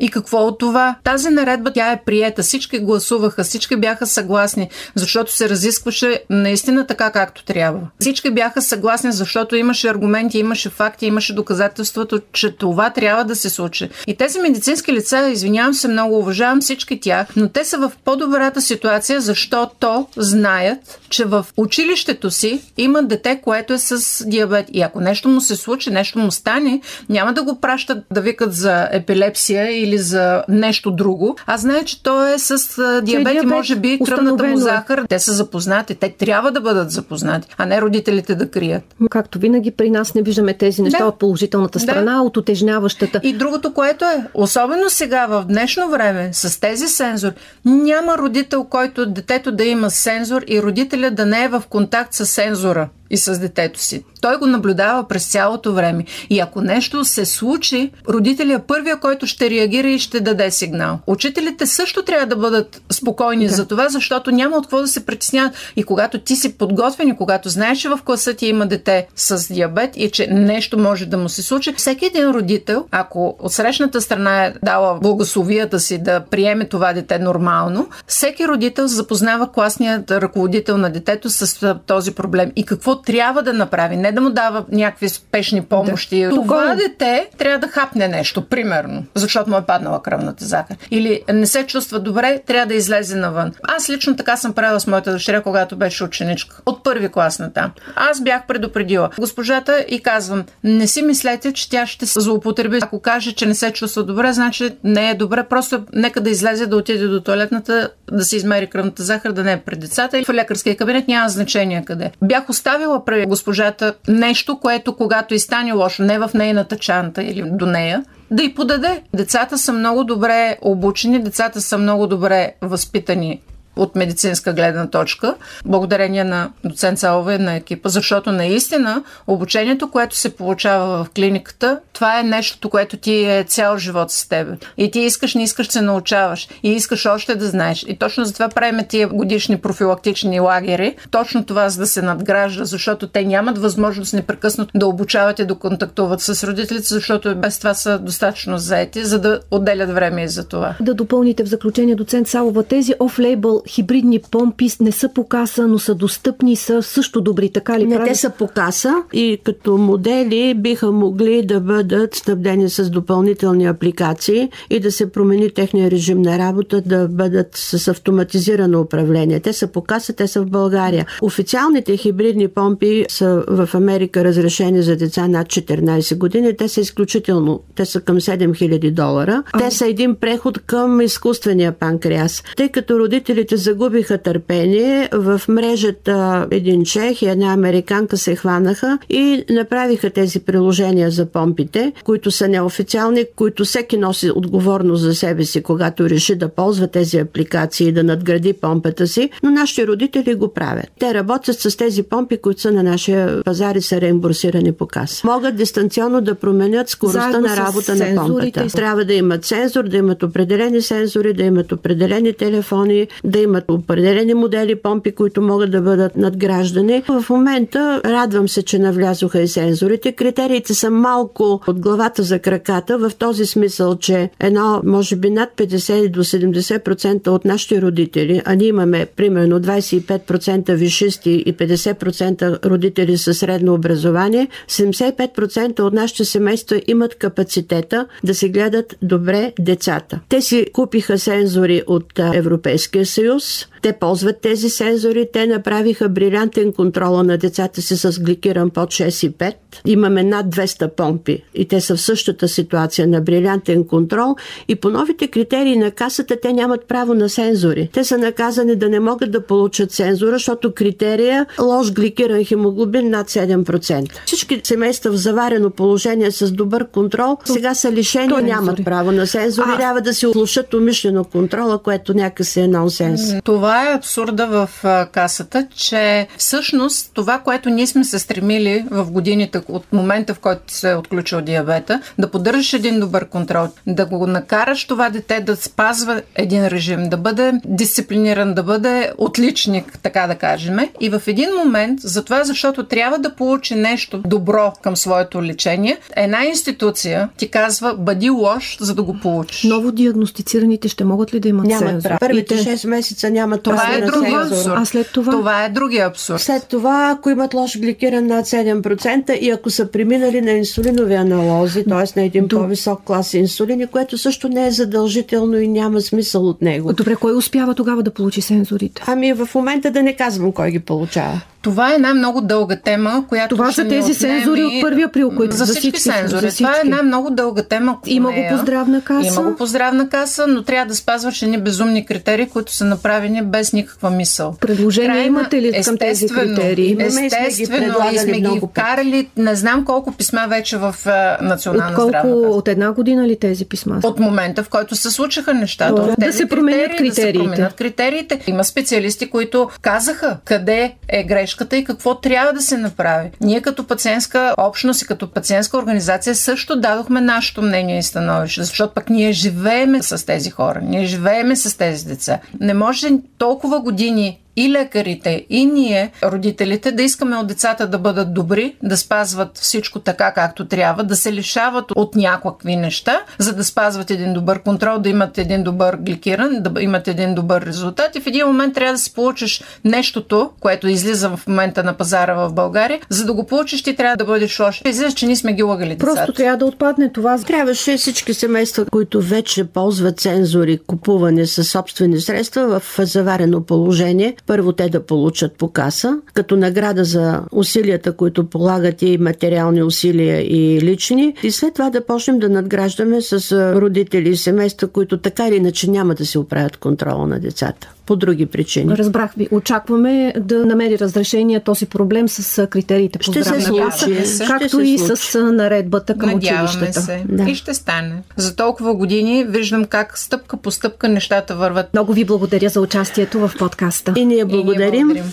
И 0.00 0.08
какво 0.08 0.38
от 0.38 0.58
това? 0.58 0.96
Тази 1.04 1.30
наредба 1.30 1.72
тя 1.72 1.92
е 1.92 2.02
приета. 2.04 2.42
Всички 2.42 2.78
гласуваха, 2.78 3.44
всички 3.44 3.76
бяха 3.76 4.06
съгласни, 4.06 4.70
защото 4.94 5.32
се 5.32 5.48
разискваше 5.48 6.22
наистина 6.30 6.86
така 6.86 7.10
както 7.10 7.44
трябва. 7.44 7.80
Всички 8.00 8.30
бяха 8.30 8.62
съгласни, 8.62 9.12
защото 9.12 9.56
имаше 9.56 9.88
аргументи, 9.88 10.38
имаше 10.38 10.68
факти, 10.68 11.06
имаше 11.06 11.34
доказателството, 11.34 12.20
че 12.32 12.50
това 12.50 12.90
трябва 12.90 13.24
да 13.24 13.36
се 13.36 13.50
случи. 13.50 13.88
И 14.06 14.16
тези 14.16 14.38
медицински 14.38 14.92
лица, 14.92 15.30
извинявам 15.30 15.74
се 15.74 15.88
много, 15.88 16.18
уважавам 16.18 16.60
всички 16.60 17.00
тях, 17.00 17.26
но 17.36 17.48
те 17.48 17.64
са 17.64 17.78
в 17.78 17.92
по-добрата 18.04 18.60
ситуация, 18.60 19.20
защото 19.20 20.06
знаят, 20.16 21.00
че 21.08 21.24
в 21.24 21.46
училището 21.56 22.30
си 22.30 22.62
има 22.76 23.02
дете, 23.02 23.40
което 23.44 23.72
е 23.72 23.78
с 23.78 24.24
диабет. 24.26 24.66
И 24.72 24.82
ако 24.82 25.00
нещо 25.00 25.28
му 25.28 25.40
се 25.40 25.56
случи, 25.56 25.90
нещо 25.90 26.18
му 26.18 26.30
стане, 26.30 26.80
няма 27.08 27.32
да 27.32 27.42
го 27.42 27.60
пращат 27.60 27.98
да 28.10 28.20
викат 28.20 28.54
за 28.54 28.88
епилепсия 28.92 29.82
или 29.82 29.89
или 29.90 29.98
за 29.98 30.42
нещо 30.48 30.90
друго. 30.90 31.36
Аз 31.46 31.60
знае, 31.60 31.84
че 31.84 32.02
той 32.02 32.34
е 32.34 32.38
с 32.38 32.56
диабет, 32.76 33.04
диабет 33.04 33.42
и 33.42 33.46
може 33.46 33.76
би 33.76 33.98
кръвната 34.04 34.44
му 34.44 34.58
е. 34.58 34.60
захар. 34.60 35.04
Те 35.08 35.18
са 35.18 35.32
запознати. 35.32 35.94
Те 35.94 36.10
трябва 36.10 36.52
да 36.52 36.60
бъдат 36.60 36.90
запознати, 36.90 37.48
а 37.58 37.66
не 37.66 37.80
родителите 37.80 38.34
да 38.34 38.50
крият. 38.50 38.82
Както 39.10 39.38
винаги 39.38 39.70
при 39.70 39.90
нас 39.90 40.14
не 40.14 40.22
виждаме 40.22 40.54
тези 40.54 40.82
неща 40.82 40.98
да. 40.98 41.04
от 41.04 41.18
положителната 41.18 41.80
страна, 41.80 42.14
да. 42.14 42.20
от 42.20 42.36
отежняващата. 42.36 43.20
И 43.22 43.32
другото, 43.32 43.74
което 43.74 44.04
е, 44.04 44.26
особено 44.34 44.90
сега 44.90 45.26
в 45.26 45.44
днешно 45.48 45.90
време 45.90 46.30
с 46.32 46.60
тези 46.60 46.88
сензори, 46.88 47.34
няма 47.64 48.18
родител, 48.18 48.64
който 48.64 49.06
детето 49.06 49.52
да 49.52 49.64
има 49.64 49.90
сензор 49.90 50.42
и 50.48 50.62
родителя 50.62 51.10
да 51.10 51.26
не 51.26 51.44
е 51.44 51.48
в 51.48 51.62
контакт 51.70 52.14
с 52.14 52.26
сензора. 52.26 52.88
И 53.10 53.16
с 53.16 53.38
детето 53.38 53.80
си. 53.80 54.04
Той 54.20 54.36
го 54.36 54.46
наблюдава 54.46 55.08
през 55.08 55.30
цялото 55.30 55.72
време. 55.72 56.04
И 56.30 56.40
ако 56.40 56.60
нещо 56.60 57.04
се 57.04 57.24
случи, 57.24 57.90
родителя 58.08 58.54
е 58.54 58.58
първия, 58.58 58.96
който 58.96 59.26
ще 59.26 59.50
реагира 59.50 59.88
и 59.88 59.98
ще 59.98 60.20
даде 60.20 60.50
сигнал. 60.50 60.98
Учителите 61.06 61.66
също 61.66 62.04
трябва 62.04 62.26
да 62.26 62.36
бъдат 62.36 62.82
спокойни 62.92 63.46
да. 63.46 63.54
за 63.54 63.66
това, 63.66 63.88
защото 63.88 64.30
няма 64.30 64.56
от 64.56 64.64
какво 64.64 64.80
да 64.80 64.88
се 64.88 65.06
притесняват. 65.06 65.52
И 65.76 65.82
когато 65.82 66.20
ти 66.20 66.36
си 66.36 66.58
подготвен 66.58 67.08
и 67.08 67.16
когато 67.16 67.48
знаеш, 67.48 67.78
че 67.78 67.88
в 67.88 67.98
класа 68.04 68.34
ти 68.34 68.46
има 68.46 68.66
дете 68.66 69.06
с 69.16 69.52
диабет 69.52 69.90
и 69.96 70.10
че 70.10 70.26
нещо 70.26 70.78
може 70.78 71.06
да 71.06 71.18
му 71.18 71.28
се 71.28 71.42
случи, 71.42 71.74
всеки 71.74 72.06
един 72.06 72.30
родител, 72.30 72.86
ако 72.90 73.36
от 73.38 73.52
срещната 73.52 74.00
страна 74.00 74.44
е 74.44 74.54
дала 74.62 74.94
благословията 74.94 75.80
си 75.80 75.98
да 75.98 76.20
приеме 76.20 76.64
това 76.64 76.92
дете 76.92 77.18
нормално, 77.18 77.88
всеки 78.06 78.48
родител 78.48 78.86
запознава 78.86 79.52
класният 79.52 80.10
ръководител 80.10 80.76
на 80.76 80.90
детето 80.90 81.30
с 81.30 81.78
този 81.86 82.14
проблем 82.14 82.52
и 82.56 82.64
какво 82.64 82.99
трябва 83.02 83.42
да 83.42 83.52
направи. 83.52 83.96
Не 83.96 84.12
да 84.12 84.20
му 84.20 84.30
дава 84.30 84.64
някакви 84.72 85.08
спешни 85.08 85.62
помощи. 85.62 86.22
Да. 86.22 86.30
Това 86.30 86.74
дете 86.74 87.30
трябва 87.38 87.58
да 87.58 87.68
хапне 87.68 88.08
нещо, 88.08 88.44
примерно, 88.44 89.04
защото 89.14 89.50
му 89.50 89.56
е 89.56 89.62
паднала 89.62 90.02
кръвната 90.02 90.44
захар. 90.44 90.76
Или 90.90 91.22
не 91.32 91.46
се 91.46 91.66
чувства 91.66 92.00
добре, 92.00 92.38
трябва 92.46 92.66
да 92.66 92.74
излезе 92.74 93.16
навън. 93.16 93.52
Аз 93.62 93.90
лично 93.90 94.16
така 94.16 94.36
съм 94.36 94.52
правила 94.52 94.80
с 94.80 94.86
моята 94.86 95.12
дъщеря, 95.12 95.42
когато 95.42 95.76
беше 95.76 96.04
ученичка. 96.04 96.56
От 96.66 96.84
първи 96.84 97.08
клас 97.08 97.38
на 97.38 97.52
там. 97.52 97.72
Аз 97.96 98.22
бях 98.22 98.46
предупредила 98.46 99.10
госпожата 99.18 99.84
и 99.88 100.02
казвам, 100.02 100.44
не 100.64 100.86
си 100.86 101.02
мислете, 101.02 101.52
че 101.52 101.70
тя 101.70 101.86
ще 101.86 102.06
се 102.06 102.20
злоупотреби. 102.20 102.78
Ако 102.82 103.00
каже, 103.00 103.32
че 103.32 103.46
не 103.46 103.54
се 103.54 103.72
чувства 103.72 104.02
добре, 104.02 104.32
значи 104.32 104.70
не 104.84 105.10
е 105.10 105.14
добре. 105.14 105.44
Просто 105.44 105.82
нека 105.92 106.20
да 106.20 106.30
излезе, 106.30 106.66
да 106.66 106.76
отиде 106.76 107.06
до 107.06 107.20
туалетната, 107.20 107.90
да 108.12 108.24
се 108.24 108.36
измери 108.36 108.66
кръвната 108.66 109.02
захар, 109.02 109.32
да 109.32 109.44
не 109.44 109.52
е 109.52 109.60
пред 109.60 109.80
децата. 109.80 110.18
И 110.18 110.24
в 110.24 110.34
лекарския 110.34 110.76
кабинет 110.76 111.08
няма 111.08 111.28
значение 111.28 111.84
къде. 111.86 112.10
Бях 112.22 112.48
оставила 112.48 113.04
при 113.04 113.26
госпожата 113.26 113.94
нещо, 114.08 114.58
което 114.58 114.96
когато 114.96 115.34
и 115.34 115.38
стане 115.38 115.72
лошо, 115.72 116.02
не 116.02 116.18
в 116.18 116.30
нейната 116.34 116.76
чанта 116.76 117.22
или 117.22 117.42
до 117.46 117.66
нея, 117.66 118.04
да 118.30 118.42
й 118.42 118.54
подаде. 118.54 119.02
Децата 119.14 119.58
са 119.58 119.72
много 119.72 120.04
добре 120.04 120.56
обучени, 120.62 121.22
децата 121.22 121.60
са 121.60 121.78
много 121.78 122.06
добре 122.06 122.52
възпитани 122.62 123.40
от 123.76 123.96
медицинска 123.96 124.52
гледна 124.52 124.86
точка, 124.86 125.34
благодарение 125.64 126.24
на 126.24 126.50
доцент 126.64 126.98
Салова 126.98 127.34
и 127.34 127.38
на 127.38 127.54
екипа, 127.54 127.88
защото 127.88 128.32
наистина 128.32 129.02
обучението, 129.26 129.90
което 129.90 130.16
се 130.16 130.36
получава 130.36 131.04
в 131.04 131.10
клиниката, 131.10 131.80
това 131.92 132.20
е 132.20 132.22
нещото, 132.22 132.70
което 132.70 132.96
ти 132.96 133.24
е 133.24 133.44
цял 133.44 133.78
живот 133.78 134.10
с 134.10 134.28
теб. 134.28 134.48
И 134.76 134.90
ти 134.90 135.00
искаш, 135.00 135.34
не 135.34 135.42
искаш, 135.42 135.68
се 135.68 135.80
научаваш. 135.80 136.48
И 136.62 136.72
искаш 136.72 137.06
още 137.06 137.34
да 137.34 137.46
знаеш. 137.46 137.84
И 137.88 137.98
точно 137.98 138.24
затова 138.24 138.48
правим 138.48 138.80
тия 138.88 139.08
годишни 139.08 139.58
профилактични 139.58 140.40
лагери. 140.40 140.96
Точно 141.10 141.44
това, 141.44 141.68
за 141.68 141.80
да 141.80 141.86
се 141.86 142.02
надгражда, 142.02 142.64
защото 142.64 143.08
те 143.08 143.24
нямат 143.24 143.58
възможност 143.58 144.14
непрекъснато 144.14 144.70
да 144.74 144.86
обучават 144.86 145.38
и 145.38 145.44
да 145.44 145.54
контактуват 145.54 146.20
с 146.20 146.44
родителите, 146.44 146.86
защото 146.86 147.36
без 147.36 147.58
това 147.58 147.74
са 147.74 147.98
достатъчно 147.98 148.58
заети, 148.58 149.04
за 149.04 149.18
да 149.18 149.40
отделят 149.50 149.90
време 149.90 150.22
и 150.22 150.28
за 150.28 150.48
това. 150.48 150.74
Да 150.80 150.94
допълните 150.94 151.44
в 151.44 151.46
заключение, 151.46 151.94
доцент 151.94 152.28
Салова, 152.28 152.62
тези 152.62 152.92
оф-лейбъл 152.92 153.59
хибридни 153.68 154.20
помпи 154.30 154.68
не 154.80 154.92
са 154.92 155.08
по 155.14 155.24
каса, 155.24 155.68
но 155.68 155.78
са 155.78 155.94
достъпни, 155.94 156.56
са 156.56 156.82
също 156.82 157.20
добри, 157.20 157.50
така 157.52 157.78
ли? 157.78 157.86
Не, 157.86 157.96
прави? 157.96 158.08
те 158.08 158.14
са 158.14 158.30
по 158.30 158.48
каса 158.48 159.02
и 159.12 159.38
като 159.44 159.76
модели 159.76 160.54
биха 160.54 160.92
могли 160.92 161.42
да 161.42 161.60
бъдат 161.60 162.14
снабдени 162.14 162.70
с 162.70 162.90
допълнителни 162.90 163.66
апликации 163.66 164.50
и 164.70 164.80
да 164.80 164.92
се 164.92 165.12
промени 165.12 165.50
техния 165.50 165.90
режим 165.90 166.22
на 166.22 166.38
работа, 166.38 166.80
да 166.80 167.08
бъдат 167.08 167.48
с 167.52 167.88
автоматизирано 167.88 168.80
управление. 168.80 169.40
Те 169.40 169.52
са 169.52 169.66
по 169.66 169.82
каса, 169.82 170.12
те 170.12 170.26
са 170.26 170.42
в 170.42 170.46
България. 170.46 171.06
Официалните 171.22 171.96
хибридни 171.96 172.48
помпи 172.48 173.04
са 173.08 173.44
в 173.48 173.68
Америка 173.74 174.24
разрешени 174.24 174.82
за 174.82 174.96
деца 174.96 175.28
над 175.28 175.46
14 175.46 176.18
години. 176.18 176.56
Те 176.56 176.68
са 176.68 176.80
изключително, 176.80 177.60
те 177.74 177.84
са 177.84 178.00
към 178.00 178.16
7000 178.16 178.90
долара. 178.90 179.42
Те 179.58 179.70
са 179.70 179.86
един 179.86 180.14
преход 180.14 180.58
към 180.58 181.00
изкуствения 181.00 181.72
панкреас. 181.72 182.42
Тъй 182.56 182.68
като 182.68 182.98
родителите 182.98 183.49
загубиха 183.56 184.18
търпение. 184.18 185.08
В 185.12 185.42
мрежата 185.48 186.46
един 186.50 186.84
чех 186.84 187.22
и 187.22 187.26
една 187.26 187.52
американка 187.52 188.16
се 188.16 188.36
хванаха 188.36 188.98
и 189.10 189.44
направиха 189.50 190.10
тези 190.10 190.40
приложения 190.40 191.10
за 191.10 191.26
помпите, 191.26 191.92
които 192.04 192.30
са 192.30 192.48
неофициални, 192.48 193.24
които 193.36 193.64
всеки 193.64 193.96
носи 193.96 194.30
отговорност 194.34 195.02
за 195.02 195.14
себе 195.14 195.44
си, 195.44 195.62
когато 195.62 196.10
реши 196.10 196.34
да 196.34 196.48
ползва 196.48 196.86
тези 196.86 197.18
апликации 197.18 197.88
и 197.88 197.92
да 197.92 198.04
надгради 198.04 198.52
помпата 198.52 199.06
си, 199.06 199.30
но 199.42 199.50
нашите 199.50 199.86
родители 199.86 200.34
го 200.34 200.54
правят. 200.54 200.86
Те 200.98 201.14
работят 201.14 201.60
с 201.60 201.76
тези 201.76 202.02
помпи, 202.02 202.36
които 202.36 202.60
са 202.60 202.72
на 202.72 202.82
нашия 202.82 203.42
пазар 203.42 203.74
и 203.74 203.82
са 203.82 204.00
реимбурсирани 204.00 204.72
по 204.72 204.86
каса. 204.86 205.26
Могат 205.26 205.56
дистанционно 205.56 206.20
да 206.20 206.34
променят 206.34 206.88
скоростта 206.88 207.20
Заедно 207.20 207.48
на 207.48 207.56
работа 207.56 207.94
на 207.94 208.26
помпата. 208.26 208.66
Трябва 208.66 209.04
да 209.04 209.14
имат 209.14 209.44
сензор, 209.44 209.84
да 209.84 209.96
имат 209.96 210.22
определени 210.22 210.82
сензори, 210.82 211.32
да 211.32 211.42
имат 211.42 211.72
определени 211.72 212.32
телефони, 212.32 213.08
да 213.24 213.38
имат 213.42 213.64
определени 213.68 214.34
модели 214.34 214.74
помпи, 214.76 215.12
които 215.12 215.42
могат 215.42 215.70
да 215.70 215.80
бъдат 215.80 216.16
надграждани. 216.16 217.02
В 217.08 217.24
момента 217.30 218.00
радвам 218.04 218.48
се, 218.48 218.62
че 218.62 218.78
навлязоха 218.78 219.40
и 219.40 219.48
сензорите. 219.48 220.12
Критериите 220.12 220.74
са 220.74 220.90
малко 220.90 221.60
от 221.66 221.80
главата 221.80 222.22
за 222.22 222.38
краката, 222.38 222.98
в 222.98 223.12
този 223.18 223.46
смисъл, 223.46 223.96
че 223.96 224.30
едно, 224.40 224.80
може 224.84 225.16
би 225.16 225.30
над 225.30 225.50
50 225.56 226.08
до 226.08 226.24
70% 226.24 227.28
от 227.28 227.44
нашите 227.44 227.82
родители, 227.82 228.42
а 228.44 228.54
ние 228.54 228.68
имаме 228.68 229.06
примерно 229.16 229.60
25% 229.60 230.74
вишисти 230.74 231.30
и 231.30 231.56
50% 231.56 232.66
родители 232.66 233.18
със 233.18 233.38
средно 233.38 233.74
образование, 233.74 234.48
75% 234.68 235.80
от 235.80 235.92
нашите 235.92 236.24
семейства 236.24 236.80
имат 236.86 237.14
капацитета 237.14 238.06
да 238.24 238.34
се 238.34 238.48
гледат 238.48 238.96
добре 239.02 239.52
децата. 239.60 240.20
Те 240.28 240.40
си 240.40 240.66
купиха 240.72 241.18
сензори 241.18 241.82
от 241.86 242.18
Европейския 242.34 243.06
съюз, 243.06 243.29
съюз. 243.30 243.66
Те 243.82 243.92
ползват 243.92 244.40
тези 244.40 244.70
сензори. 244.70 245.28
Те 245.32 245.46
направиха 245.46 246.08
брилянтен 246.08 246.72
контрол 246.72 247.22
на 247.22 247.38
децата 247.38 247.82
си 247.82 247.96
с 247.96 248.20
гликиран 248.20 248.70
под 248.70 248.88
6 248.88 249.26
и 249.26 249.32
5. 249.32 249.54
Имаме 249.86 250.22
над 250.22 250.46
200 250.46 250.88
помпи 250.88 251.42
и 251.54 251.68
те 251.68 251.80
са 251.80 251.96
в 251.96 252.00
същата 252.00 252.48
ситуация 252.48 253.08
на 253.08 253.20
брилянтен 253.20 253.86
контрол. 253.86 254.36
И 254.68 254.74
по 254.74 254.90
новите 254.90 255.28
критерии 255.28 255.76
на 255.76 255.90
касата 255.90 256.36
те 256.42 256.52
нямат 256.52 256.84
право 256.88 257.14
на 257.14 257.28
сензори. 257.28 257.90
Те 257.92 258.04
са 258.04 258.18
наказани 258.18 258.76
да 258.76 258.88
не 258.88 259.00
могат 259.00 259.30
да 259.30 259.46
получат 259.46 259.92
сензора, 259.92 260.32
защото 260.32 260.74
критерия 260.74 261.46
лош 261.60 261.92
гликиран 261.92 262.44
хемоглобин 262.44 263.10
над 263.10 263.30
7%. 263.30 264.08
Всички 264.26 264.60
семейства 264.64 265.10
в 265.10 265.16
заварено 265.16 265.70
положение 265.70 266.30
с 266.30 266.52
добър 266.52 266.86
контрол 266.86 267.36
сега 267.44 267.74
са 267.74 267.92
лишени, 267.92 268.32
нямат 268.42 268.84
право 268.84 269.12
на 269.12 269.26
сензори. 269.26 269.68
А... 269.74 269.76
Трябва 269.76 270.00
да 270.00 270.14
си 270.14 270.26
оглушат 270.26 270.74
умишлено 270.74 271.24
контрола, 271.24 271.78
което 271.78 272.14
някакси 272.14 272.60
е 272.60 272.68
нонсенс. 272.68 273.19
Това 273.44 273.90
е 273.90 273.94
абсурда 273.94 274.46
в 274.46 274.70
касата, 275.12 275.66
че 275.76 276.26
всъщност 276.38 277.10
това, 277.14 277.38
което 277.38 277.70
ние 277.70 277.86
сме 277.86 278.04
се 278.04 278.18
стремили 278.18 278.84
в 278.90 279.10
годините 279.10 279.60
от 279.68 279.92
момента, 279.92 280.34
в 280.34 280.38
който 280.38 280.62
се 280.68 280.90
е 280.90 280.94
отключил 280.94 281.40
диабета, 281.40 282.00
да 282.18 282.30
поддържаш 282.30 282.72
един 282.72 283.00
добър 283.00 283.28
контрол, 283.28 283.68
да 283.86 284.06
го 284.06 284.26
накараш 284.26 284.84
това 284.84 285.10
дете 285.10 285.40
да 285.40 285.56
спазва 285.56 286.22
един 286.34 286.66
режим, 286.66 287.08
да 287.08 287.16
бъде 287.16 287.52
дисциплиниран, 287.64 288.54
да 288.54 288.62
бъде 288.62 289.12
отличник, 289.18 289.98
така 290.02 290.26
да 290.26 290.34
кажем. 290.34 290.78
И 291.00 291.08
в 291.08 291.22
един 291.26 291.48
момент, 291.64 292.00
затова 292.00 292.44
защото 292.44 292.86
трябва 292.86 293.18
да 293.18 293.34
получи 293.34 293.74
нещо 293.74 294.18
добро 294.18 294.72
към 294.82 294.96
своето 294.96 295.42
лечение, 295.42 295.98
една 296.16 296.44
институция 296.44 297.28
ти 297.36 297.48
казва, 297.48 297.94
бъди 297.98 298.30
лош, 298.30 298.76
за 298.80 298.94
да 298.94 299.02
го 299.02 299.18
получиш. 299.22 299.62
Ново 299.62 299.92
диагностицираните 299.92 300.88
ще 300.88 301.04
могат 301.04 301.34
ли 301.34 301.40
да 301.40 301.48
имат 301.48 301.66
Нямат 301.66 302.02
право. 302.02 302.18
Първите 302.20 302.54
6 302.54 302.88
месеца 302.88 303.09
нямат 303.30 303.62
това 303.62 303.94
е 303.94 304.00
други 304.00 304.34
абсурд. 304.34 304.74
А 304.76 304.84
след 304.84 305.12
това? 305.12 305.32
Това 305.32 305.64
е 305.64 305.68
другия 305.68 306.06
абсурд. 306.06 306.40
След 306.40 306.66
това, 306.66 307.14
ако 307.18 307.30
имат 307.30 307.54
лош 307.54 307.78
гликиран 307.78 308.26
над 308.26 308.46
7% 308.46 309.38
и 309.38 309.50
ако 309.50 309.70
са 309.70 309.90
преминали 309.90 310.40
на 310.40 310.50
инсулинови 310.50 311.14
аналози, 311.14 311.84
т.е. 311.84 312.20
на 312.20 312.26
един 312.26 312.46
До... 312.46 312.56
по-висок 312.56 313.00
клас 313.04 313.34
инсулини, 313.34 313.86
което 313.86 314.18
също 314.18 314.48
не 314.48 314.66
е 314.66 314.70
задължително 314.70 315.60
и 315.60 315.68
няма 315.68 316.00
смисъл 316.00 316.48
от 316.48 316.62
него. 316.62 316.92
Добре, 316.92 317.16
кой 317.16 317.36
успява 317.36 317.74
тогава 317.74 318.02
да 318.02 318.10
получи 318.10 318.40
сензорите? 318.40 319.02
Ами 319.06 319.32
в 319.32 319.48
момента 319.54 319.90
да 319.90 320.02
не 320.02 320.16
казвам 320.16 320.52
кой 320.52 320.70
ги 320.70 320.78
получава. 320.78 321.40
Това 321.62 321.92
е 321.92 321.94
една 321.94 322.14
много 322.14 322.40
дълга 322.40 322.76
тема, 322.76 323.24
която 323.28 323.56
Това 323.56 323.72
са 323.72 323.88
тези 323.88 324.14
сензори 324.14 324.64
от 324.64 324.72
1 324.72 325.06
април, 325.06 325.30
които 325.36 325.56
за, 325.56 325.64
за 325.64 325.74
всички, 325.74 325.90
всички 325.90 326.18
сензори. 326.18 326.40
За 326.40 326.48
всички. 326.48 326.64
Това 326.64 326.76
е 326.76 326.80
една 326.84 327.02
много 327.02 327.30
дълга 327.30 327.62
тема. 327.62 327.98
Има 328.06 328.32
го 328.32 328.46
по 328.50 328.56
здравна 328.56 329.00
каса. 329.04 329.26
Има 329.26 329.42
го 329.42 329.56
по 329.56 329.66
здравна 329.66 330.08
каса, 330.08 330.46
но 330.48 330.62
трябва 330.62 330.86
да 330.86 330.94
спазваш 330.94 331.42
едни 331.42 331.58
безумни 331.58 332.06
критерии, 332.06 332.48
които 332.48 332.74
са 332.74 332.84
направени 332.84 333.42
без 333.42 333.72
никаква 333.72 334.10
мисъл. 334.10 334.56
Предложения 334.60 335.12
Крайна, 335.12 335.26
имате 335.26 335.62
ли 335.62 335.82
към 335.84 335.96
тези 335.96 336.28
критерии? 336.28 336.96
Естествено, 337.00 337.94
и 338.12 338.18
сме 338.18 338.40
ги 338.40 338.60
вкарали. 338.64 339.28
Не 339.36 339.54
знам 339.54 339.84
колко 339.84 340.12
писма 340.12 340.46
вече 340.48 340.76
в 340.76 340.94
Национална 341.42 341.90
от 341.90 341.94
колко, 341.94 342.08
здравна 342.08 342.42
каса. 342.42 342.56
От 342.56 342.68
една 342.68 342.92
година 342.92 343.28
ли 343.28 343.38
тези 343.38 343.64
писма? 343.64 344.00
От 344.02 344.18
момента, 344.18 344.62
в 344.62 344.68
който 344.68 344.96
се 344.96 345.10
случиха 345.10 345.54
нещата. 345.54 345.94
Добре. 345.94 346.14
Да 346.18 346.32
се 346.32 346.48
променят 346.48 346.90
критериите. 346.90 347.08
Да 347.08 347.14
се 347.14 347.32
променят 347.32 347.74
критериите. 347.74 348.40
Има 348.46 348.64
специалисти, 348.64 349.30
които 349.30 349.68
казаха 349.82 350.36
къде 350.44 350.94
е 351.08 351.24
грешно 351.24 351.49
грешката 351.50 351.76
и 351.76 351.84
какво 351.84 352.14
трябва 352.14 352.52
да 352.52 352.60
се 352.62 352.78
направи. 352.78 353.30
Ние 353.40 353.60
като 353.60 353.86
пациентска 353.86 354.54
общност 354.58 355.02
и 355.02 355.06
като 355.06 355.30
пациентска 355.30 355.78
организация 355.78 356.34
също 356.34 356.80
дадохме 356.80 357.20
нашето 357.20 357.62
мнение 357.62 357.98
и 357.98 358.02
становище, 358.02 358.62
защото 358.62 358.94
пък 358.94 359.10
ние 359.10 359.32
живееме 359.32 360.02
с 360.02 360.26
тези 360.26 360.50
хора, 360.50 360.80
ние 360.82 361.04
живееме 361.04 361.56
с 361.56 361.78
тези 361.78 362.06
деца. 362.06 362.38
Не 362.60 362.74
може 362.74 363.10
толкова 363.38 363.80
години 363.80 364.40
и 364.56 364.70
лекарите, 364.70 365.46
и 365.50 365.66
ние, 365.66 366.12
родителите, 366.24 366.92
да 366.92 367.02
искаме 367.02 367.36
от 367.36 367.46
децата 367.46 367.86
да 367.86 367.98
бъдат 367.98 368.34
добри, 368.34 368.76
да 368.82 368.96
спазват 368.96 369.58
всичко 369.58 369.98
така, 370.00 370.32
както 370.32 370.68
трябва, 370.68 371.04
да 371.04 371.16
се 371.16 371.32
лишават 371.32 371.84
от 371.96 372.14
някакви 372.14 372.76
неща, 372.76 373.20
за 373.38 373.52
да 373.52 373.64
спазват 373.64 374.10
един 374.10 374.32
добър 374.32 374.62
контрол, 374.62 374.98
да 374.98 375.08
имат 375.08 375.38
един 375.38 375.62
добър 375.62 375.96
гликиран, 375.96 376.62
да 376.62 376.82
имат 376.82 377.08
един 377.08 377.34
добър 377.34 377.62
резултат. 377.62 378.16
И 378.16 378.20
в 378.20 378.26
един 378.26 378.46
момент 378.46 378.74
трябва 378.74 378.92
да 378.92 378.98
си 378.98 379.14
получиш 379.14 379.62
нещото, 379.84 380.50
което 380.60 380.88
излиза 380.88 381.28
в 381.28 381.40
момента 381.46 381.82
на 381.82 381.94
пазара 381.94 382.34
в 382.34 382.52
България. 382.52 383.00
За 383.08 383.24
да 383.24 383.32
го 383.32 383.46
получиш, 383.46 383.82
ти 383.82 383.96
трябва 383.96 384.16
да 384.16 384.24
бъдеш 384.24 384.60
лош. 384.60 384.82
Излиза, 384.86 385.12
че 385.12 385.26
ние 385.26 385.36
сме 385.36 385.52
ги 385.52 385.62
лъгали 385.62 385.96
децата. 385.96 386.14
Просто 386.14 386.32
трябва 386.32 386.58
да 386.58 386.64
отпадне 386.64 387.12
това. 387.12 387.38
Трябваше 387.38 387.96
всички 387.96 388.34
семейства, 388.34 388.84
които 388.84 389.20
вече 389.20 389.64
ползват 389.64 390.20
цензори, 390.20 390.78
купуване 390.86 391.46
със 391.46 391.70
собствени 391.70 392.20
средства 392.20 392.80
в 392.80 392.98
заварено 392.98 393.62
положение, 393.62 394.36
първо 394.50 394.72
те 394.72 394.88
да 394.88 395.06
получат 395.06 395.52
по 395.52 395.68
каса, 395.68 396.20
като 396.34 396.56
награда 396.56 397.04
за 397.04 397.42
усилията, 397.52 398.12
които 398.16 398.44
полагат 398.44 399.02
и 399.02 399.18
материални 399.18 399.82
усилия 399.82 400.40
и 400.40 400.80
лични. 400.80 401.34
И 401.42 401.50
след 401.50 401.74
това 401.74 401.90
да 401.90 402.06
почнем 402.06 402.38
да 402.38 402.48
надграждаме 402.48 403.20
с 403.20 403.52
родители 403.74 404.28
и 404.28 404.36
семейства, 404.36 404.88
които 404.88 405.18
така 405.18 405.48
или 405.48 405.56
иначе 405.56 405.90
няма 405.90 406.14
да 406.14 406.26
се 406.26 406.38
оправят 406.38 406.76
контрола 406.76 407.26
на 407.26 407.40
децата 407.40 407.92
по 408.10 408.16
други 408.16 408.46
причини. 408.46 408.96
Разбрах 408.96 409.32
ви. 409.34 409.48
Очакваме 409.50 410.34
да 410.40 410.66
намери 410.66 410.98
разрешение 410.98 411.60
този 411.60 411.86
проблем 411.86 412.28
с 412.28 412.66
критериите 412.66 413.18
по 413.18 413.22
ще 413.22 413.44
се 413.44 413.60
случи, 413.60 413.82
каса, 413.84 414.44
както 414.46 414.76
се 414.76 414.82
и 414.82 414.98
случи. 414.98 415.22
с 415.22 415.52
наредбата 415.52 416.18
към 416.18 416.30
Надяваме 416.30 416.68
училищата. 416.68 417.00
се. 417.00 417.24
Да. 417.28 417.50
И 417.50 417.54
ще 417.54 417.74
стане. 417.74 418.22
За 418.36 418.56
толкова 418.56 418.94
години 418.94 419.44
виждам 419.44 419.84
как 419.84 420.18
стъпка 420.18 420.56
по 420.56 420.70
стъпка 420.70 421.08
нещата 421.08 421.54
върват. 421.54 421.92
Много 421.92 422.12
ви 422.12 422.24
благодаря 422.24 422.68
за 422.68 422.80
участието 422.80 423.38
в 423.38 423.52
подкаста. 423.58 424.12
И 424.16 424.24
ние 424.24 424.44
благодарим. 424.44 425.10
И 425.10 425.14
ние 425.14 425.22
благодарим. 425.22 425.32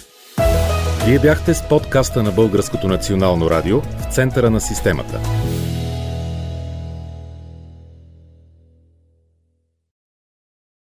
Вие 1.06 1.20
бяхте 1.20 1.54
с 1.54 1.68
подкаста 1.70 2.24
на 2.24 2.32
Българското 2.32 2.88
национално 2.88 3.50
радио 3.50 3.82
в 3.82 4.14
центъра 4.14 4.50
на 4.50 4.62
системата. 4.62 5.20